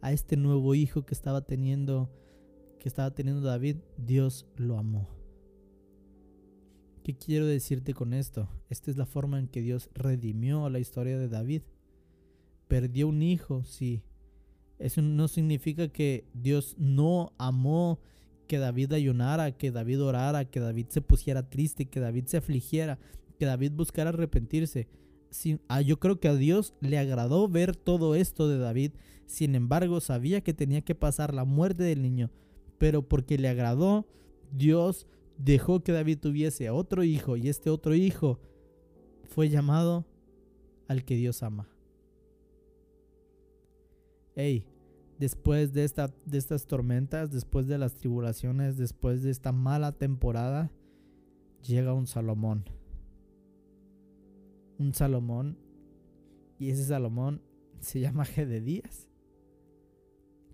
a 0.00 0.12
este 0.12 0.38
nuevo 0.38 0.74
hijo 0.74 1.04
que 1.04 1.12
estaba 1.12 1.42
teniendo 1.42 2.10
que 2.78 2.88
estaba 2.88 3.10
teniendo 3.10 3.42
David, 3.42 3.76
Dios 3.98 4.46
lo 4.56 4.78
amó. 4.78 5.08
¿Qué 7.02 7.16
quiero 7.16 7.44
decirte 7.44 7.92
con 7.92 8.14
esto? 8.14 8.48
Esta 8.70 8.90
es 8.90 8.96
la 8.96 9.06
forma 9.06 9.38
en 9.38 9.48
que 9.48 9.60
Dios 9.60 9.90
redimió 9.92 10.68
la 10.70 10.78
historia 10.78 11.18
de 11.18 11.28
David. 11.28 11.62
Perdió 12.68 13.08
un 13.08 13.22
hijo, 13.22 13.64
sí. 13.64 14.02
Eso 14.78 15.02
no 15.02 15.28
significa 15.28 15.88
que 15.88 16.26
Dios 16.32 16.74
no 16.78 17.32
amó 17.38 18.00
que 18.46 18.58
David 18.58 18.92
ayunara, 18.92 19.52
que 19.52 19.70
David 19.70 20.02
orara, 20.02 20.44
que 20.44 20.60
David 20.60 20.86
se 20.88 21.00
pusiera 21.00 21.48
triste, 21.48 21.86
que 21.86 22.00
David 22.00 22.26
se 22.26 22.36
afligiera, 22.38 22.98
que 23.38 23.46
David 23.46 23.72
buscara 23.72 24.10
arrepentirse. 24.10 24.88
Ah, 25.68 25.80
yo 25.80 25.98
creo 25.98 26.18
que 26.20 26.28
a 26.28 26.34
Dios 26.34 26.74
le 26.80 26.98
agradó 26.98 27.48
ver 27.48 27.76
todo 27.76 28.14
esto 28.14 28.48
de 28.48 28.58
David. 28.58 28.92
Sin 29.26 29.54
embargo, 29.54 30.00
sabía 30.00 30.40
que 30.40 30.54
tenía 30.54 30.82
que 30.82 30.94
pasar 30.94 31.34
la 31.34 31.44
muerte 31.44 31.82
del 31.82 32.02
niño. 32.02 32.30
Pero 32.78 33.02
porque 33.02 33.38
le 33.38 33.48
agradó, 33.48 34.06
Dios 34.52 35.06
dejó 35.36 35.80
que 35.80 35.92
David 35.92 36.18
tuviese 36.20 36.70
otro 36.70 37.04
hijo. 37.04 37.36
Y 37.36 37.48
este 37.48 37.70
otro 37.70 37.94
hijo 37.94 38.38
fue 39.24 39.48
llamado 39.48 40.06
al 40.88 41.04
que 41.04 41.16
Dios 41.16 41.42
ama. 41.42 41.68
Hey, 44.34 44.66
después 45.18 45.72
de, 45.72 45.84
esta, 45.84 46.12
de 46.24 46.38
estas 46.38 46.66
tormentas, 46.66 47.30
después 47.30 47.66
de 47.66 47.78
las 47.78 47.94
tribulaciones, 47.94 48.76
después 48.76 49.22
de 49.22 49.30
esta 49.30 49.52
mala 49.52 49.92
temporada, 49.92 50.70
llega 51.62 51.94
un 51.94 52.06
Salomón. 52.06 52.64
Un 54.78 54.92
Salomón. 54.94 55.58
Y 56.58 56.70
ese 56.70 56.84
Salomón 56.84 57.42
se 57.80 58.00
llama 58.00 58.24
Gededías, 58.24 59.08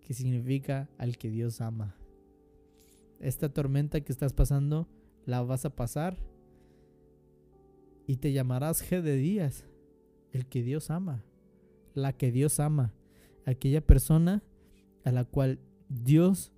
que 0.00 0.14
significa 0.14 0.88
al 0.98 1.16
que 1.16 1.30
Dios 1.30 1.60
ama. 1.60 1.96
Esta 3.20 3.48
tormenta 3.52 4.00
que 4.00 4.12
estás 4.12 4.32
pasando, 4.32 4.88
la 5.26 5.42
vas 5.42 5.64
a 5.64 5.76
pasar 5.76 6.18
y 8.08 8.16
te 8.16 8.32
llamarás 8.32 8.80
Gededías, 8.80 9.64
el 10.32 10.46
que 10.46 10.64
Dios 10.64 10.90
ama, 10.90 11.24
la 11.94 12.12
que 12.12 12.32
Dios 12.32 12.58
ama, 12.58 12.92
aquella 13.46 13.80
persona 13.80 14.42
a 15.04 15.12
la 15.12 15.24
cual 15.24 15.58
Dios 15.88 16.52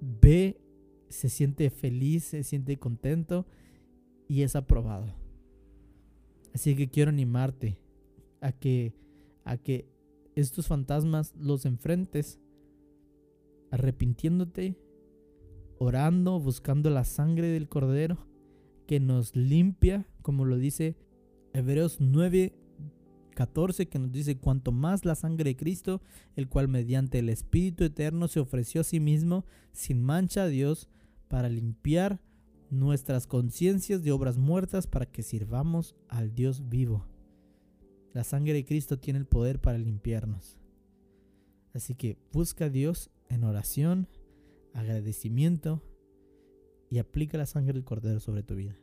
ve, 0.00 0.60
se 1.08 1.28
siente 1.28 1.70
feliz, 1.70 2.24
se 2.24 2.44
siente 2.44 2.78
contento 2.78 3.46
y 4.28 4.42
es 4.42 4.56
aprobado. 4.56 5.14
Así 6.54 6.74
que 6.76 6.88
quiero 6.88 7.10
animarte 7.10 7.78
a 8.40 8.52
que 8.52 8.94
a 9.44 9.56
que 9.56 9.88
estos 10.36 10.68
fantasmas 10.68 11.34
los 11.36 11.66
enfrentes 11.66 12.38
arrepintiéndote, 13.70 14.76
orando, 15.78 16.38
buscando 16.40 16.90
la 16.90 17.04
sangre 17.04 17.48
del 17.48 17.68
cordero 17.68 18.18
que 18.86 19.00
nos 19.00 19.34
limpia, 19.36 20.06
como 20.22 20.44
lo 20.44 20.56
dice 20.56 20.96
Hebreos 21.52 21.98
9 22.00 22.59
14 23.30 23.88
que 23.88 23.98
nos 23.98 24.12
dice, 24.12 24.36
cuanto 24.36 24.72
más 24.72 25.04
la 25.04 25.14
sangre 25.14 25.50
de 25.50 25.56
Cristo, 25.56 26.00
el 26.36 26.48
cual 26.48 26.68
mediante 26.68 27.18
el 27.18 27.28
Espíritu 27.28 27.84
Eterno 27.84 28.28
se 28.28 28.40
ofreció 28.40 28.82
a 28.82 28.84
sí 28.84 29.00
mismo 29.00 29.44
sin 29.72 30.02
mancha 30.02 30.44
a 30.44 30.48
Dios 30.48 30.88
para 31.28 31.48
limpiar 31.48 32.20
nuestras 32.70 33.26
conciencias 33.26 34.02
de 34.02 34.12
obras 34.12 34.38
muertas 34.38 34.86
para 34.86 35.06
que 35.06 35.22
sirvamos 35.22 35.96
al 36.08 36.34
Dios 36.34 36.68
vivo. 36.68 37.06
La 38.12 38.24
sangre 38.24 38.54
de 38.54 38.64
Cristo 38.64 38.98
tiene 38.98 39.18
el 39.18 39.26
poder 39.26 39.60
para 39.60 39.78
limpiarnos. 39.78 40.56
Así 41.72 41.94
que 41.94 42.16
busca 42.32 42.66
a 42.66 42.70
Dios 42.70 43.10
en 43.28 43.44
oración, 43.44 44.08
agradecimiento 44.74 45.82
y 46.90 46.98
aplica 46.98 47.38
la 47.38 47.46
sangre 47.46 47.74
del 47.74 47.84
Cordero 47.84 48.18
sobre 48.18 48.42
tu 48.42 48.56
vida. 48.56 48.76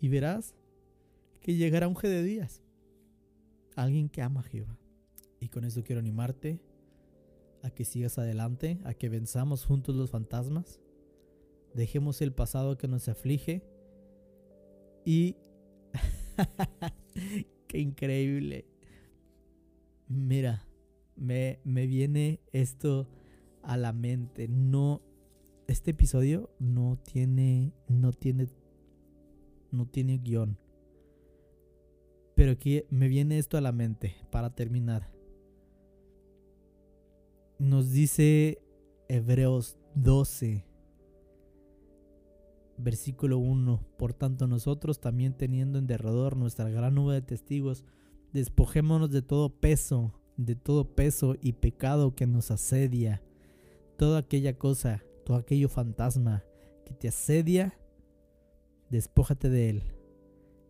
Y 0.00 0.08
verás 0.08 0.54
que 1.44 1.54
llegará 1.54 1.86
un 1.88 1.94
G 1.94 2.08
de 2.08 2.22
días. 2.22 2.62
Alguien 3.76 4.08
que 4.08 4.22
ama 4.22 4.40
a 4.40 4.44
Jehová. 4.44 4.78
Y 5.40 5.48
con 5.48 5.66
eso 5.66 5.84
quiero 5.84 6.00
animarte 6.00 6.62
a 7.62 7.68
que 7.68 7.84
sigas 7.84 8.16
adelante, 8.16 8.80
a 8.84 8.94
que 8.94 9.10
venzamos 9.10 9.66
juntos 9.66 9.94
los 9.94 10.10
fantasmas. 10.10 10.80
Dejemos 11.74 12.22
el 12.22 12.32
pasado 12.32 12.78
que 12.78 12.88
nos 12.88 13.10
aflige. 13.10 13.62
Y... 15.04 15.36
¡Qué 17.68 17.78
increíble! 17.78 18.64
Mira, 20.08 20.66
me, 21.14 21.60
me 21.62 21.86
viene 21.86 22.40
esto 22.52 23.06
a 23.60 23.76
la 23.76 23.92
mente. 23.92 24.48
No, 24.48 25.02
este 25.66 25.90
episodio 25.90 26.48
no 26.58 26.98
tiene, 27.04 27.74
no 27.86 28.14
tiene, 28.14 28.48
no 29.70 29.86
tiene 29.86 30.16
guion. 30.16 30.63
Pero 32.34 32.52
aquí 32.52 32.84
me 32.90 33.08
viene 33.08 33.38
esto 33.38 33.56
a 33.56 33.60
la 33.60 33.72
mente 33.72 34.16
para 34.30 34.50
terminar. 34.54 35.10
Nos 37.58 37.92
dice 37.92 38.60
Hebreos 39.08 39.78
12, 39.94 40.66
versículo 42.76 43.38
1. 43.38 43.86
Por 43.96 44.14
tanto 44.14 44.48
nosotros 44.48 45.00
también 45.00 45.34
teniendo 45.34 45.78
en 45.78 45.86
derredor 45.86 46.36
nuestra 46.36 46.68
gran 46.70 46.96
nube 46.96 47.14
de 47.14 47.22
testigos, 47.22 47.84
despojémonos 48.32 49.10
de 49.10 49.22
todo 49.22 49.60
peso, 49.60 50.12
de 50.36 50.56
todo 50.56 50.96
peso 50.96 51.36
y 51.40 51.52
pecado 51.52 52.16
que 52.16 52.26
nos 52.26 52.50
asedia, 52.50 53.22
toda 53.96 54.18
aquella 54.18 54.58
cosa, 54.58 55.04
todo 55.24 55.36
aquello 55.36 55.68
fantasma 55.68 56.42
que 56.84 56.94
te 56.94 57.06
asedia, 57.06 57.78
despójate 58.90 59.48
de 59.48 59.70
él 59.70 59.93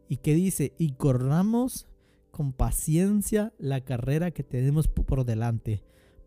y 0.08 0.18
que 0.18 0.34
dice, 0.34 0.74
y 0.78 0.92
corramos 0.92 1.86
con 2.30 2.52
paciencia 2.52 3.52
la 3.58 3.80
carrera 3.82 4.30
que 4.32 4.42
tenemos 4.42 4.88
por 4.88 5.24
delante, 5.24 5.82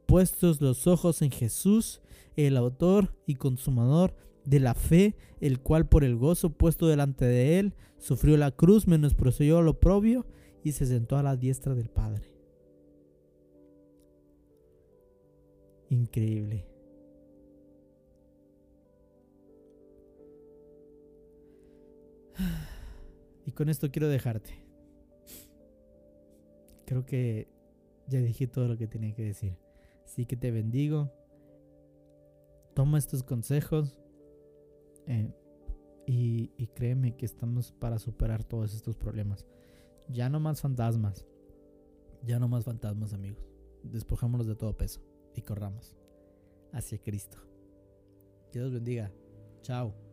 puestos 0.05 0.61
los 0.61 0.87
ojos 0.87 1.21
en 1.21 1.31
Jesús, 1.31 2.01
el 2.35 2.55
autor 2.57 3.13
y 3.25 3.35
consumador 3.35 4.15
de 4.45 4.59
la 4.61 4.73
fe, 4.73 5.15
el 5.41 5.59
cual 5.59 5.87
por 5.87 6.03
el 6.03 6.15
gozo 6.15 6.51
puesto 6.51 6.87
delante 6.87 7.25
de 7.25 7.59
él, 7.59 7.73
sufrió 7.97 8.37
la 8.37 8.51
cruz, 8.51 8.87
menospreció 8.87 9.61
lo 9.61 9.79
propio 9.79 10.25
y 10.63 10.71
se 10.71 10.85
sentó 10.85 11.17
a 11.17 11.23
la 11.23 11.35
diestra 11.35 11.75
del 11.75 11.89
Padre. 11.89 12.31
Increíble. 15.89 16.65
Y 23.47 23.53
con 23.53 23.69
esto 23.69 23.89
quiero 23.89 24.09
dejarte. 24.09 24.61
Creo 26.85 27.05
que 27.05 27.47
ya 28.07 28.19
dije 28.19 28.45
todo 28.45 28.67
lo 28.67 28.77
que 28.77 28.87
tenía 28.87 29.15
que 29.15 29.23
decir. 29.23 29.57
Así 30.03 30.25
que 30.25 30.35
te 30.35 30.51
bendigo. 30.51 31.13
Toma 32.75 32.97
estos 32.97 33.23
consejos. 33.23 33.97
Eh, 35.07 35.33
y, 36.05 36.67
créeme 36.75 37.15
que 37.15 37.25
estamos 37.25 37.71
para 37.71 37.99
superar 37.99 38.43
todos 38.43 38.73
estos 38.73 38.97
problemas. 38.97 39.45
Ya 40.09 40.29
no 40.29 40.41
más 40.41 40.59
fantasmas. 40.59 41.25
Ya 42.23 42.39
no 42.39 42.49
más 42.49 42.65
fantasmas, 42.65 43.13
amigos. 43.13 43.49
Despojámonos 43.81 44.45
de 44.45 44.55
todo 44.55 44.75
peso 44.75 45.01
y 45.35 45.41
corramos 45.41 45.95
hacia 46.73 46.97
Cristo. 46.97 47.37
Dios 48.51 48.73
bendiga. 48.73 49.09
Chao. 49.61 50.06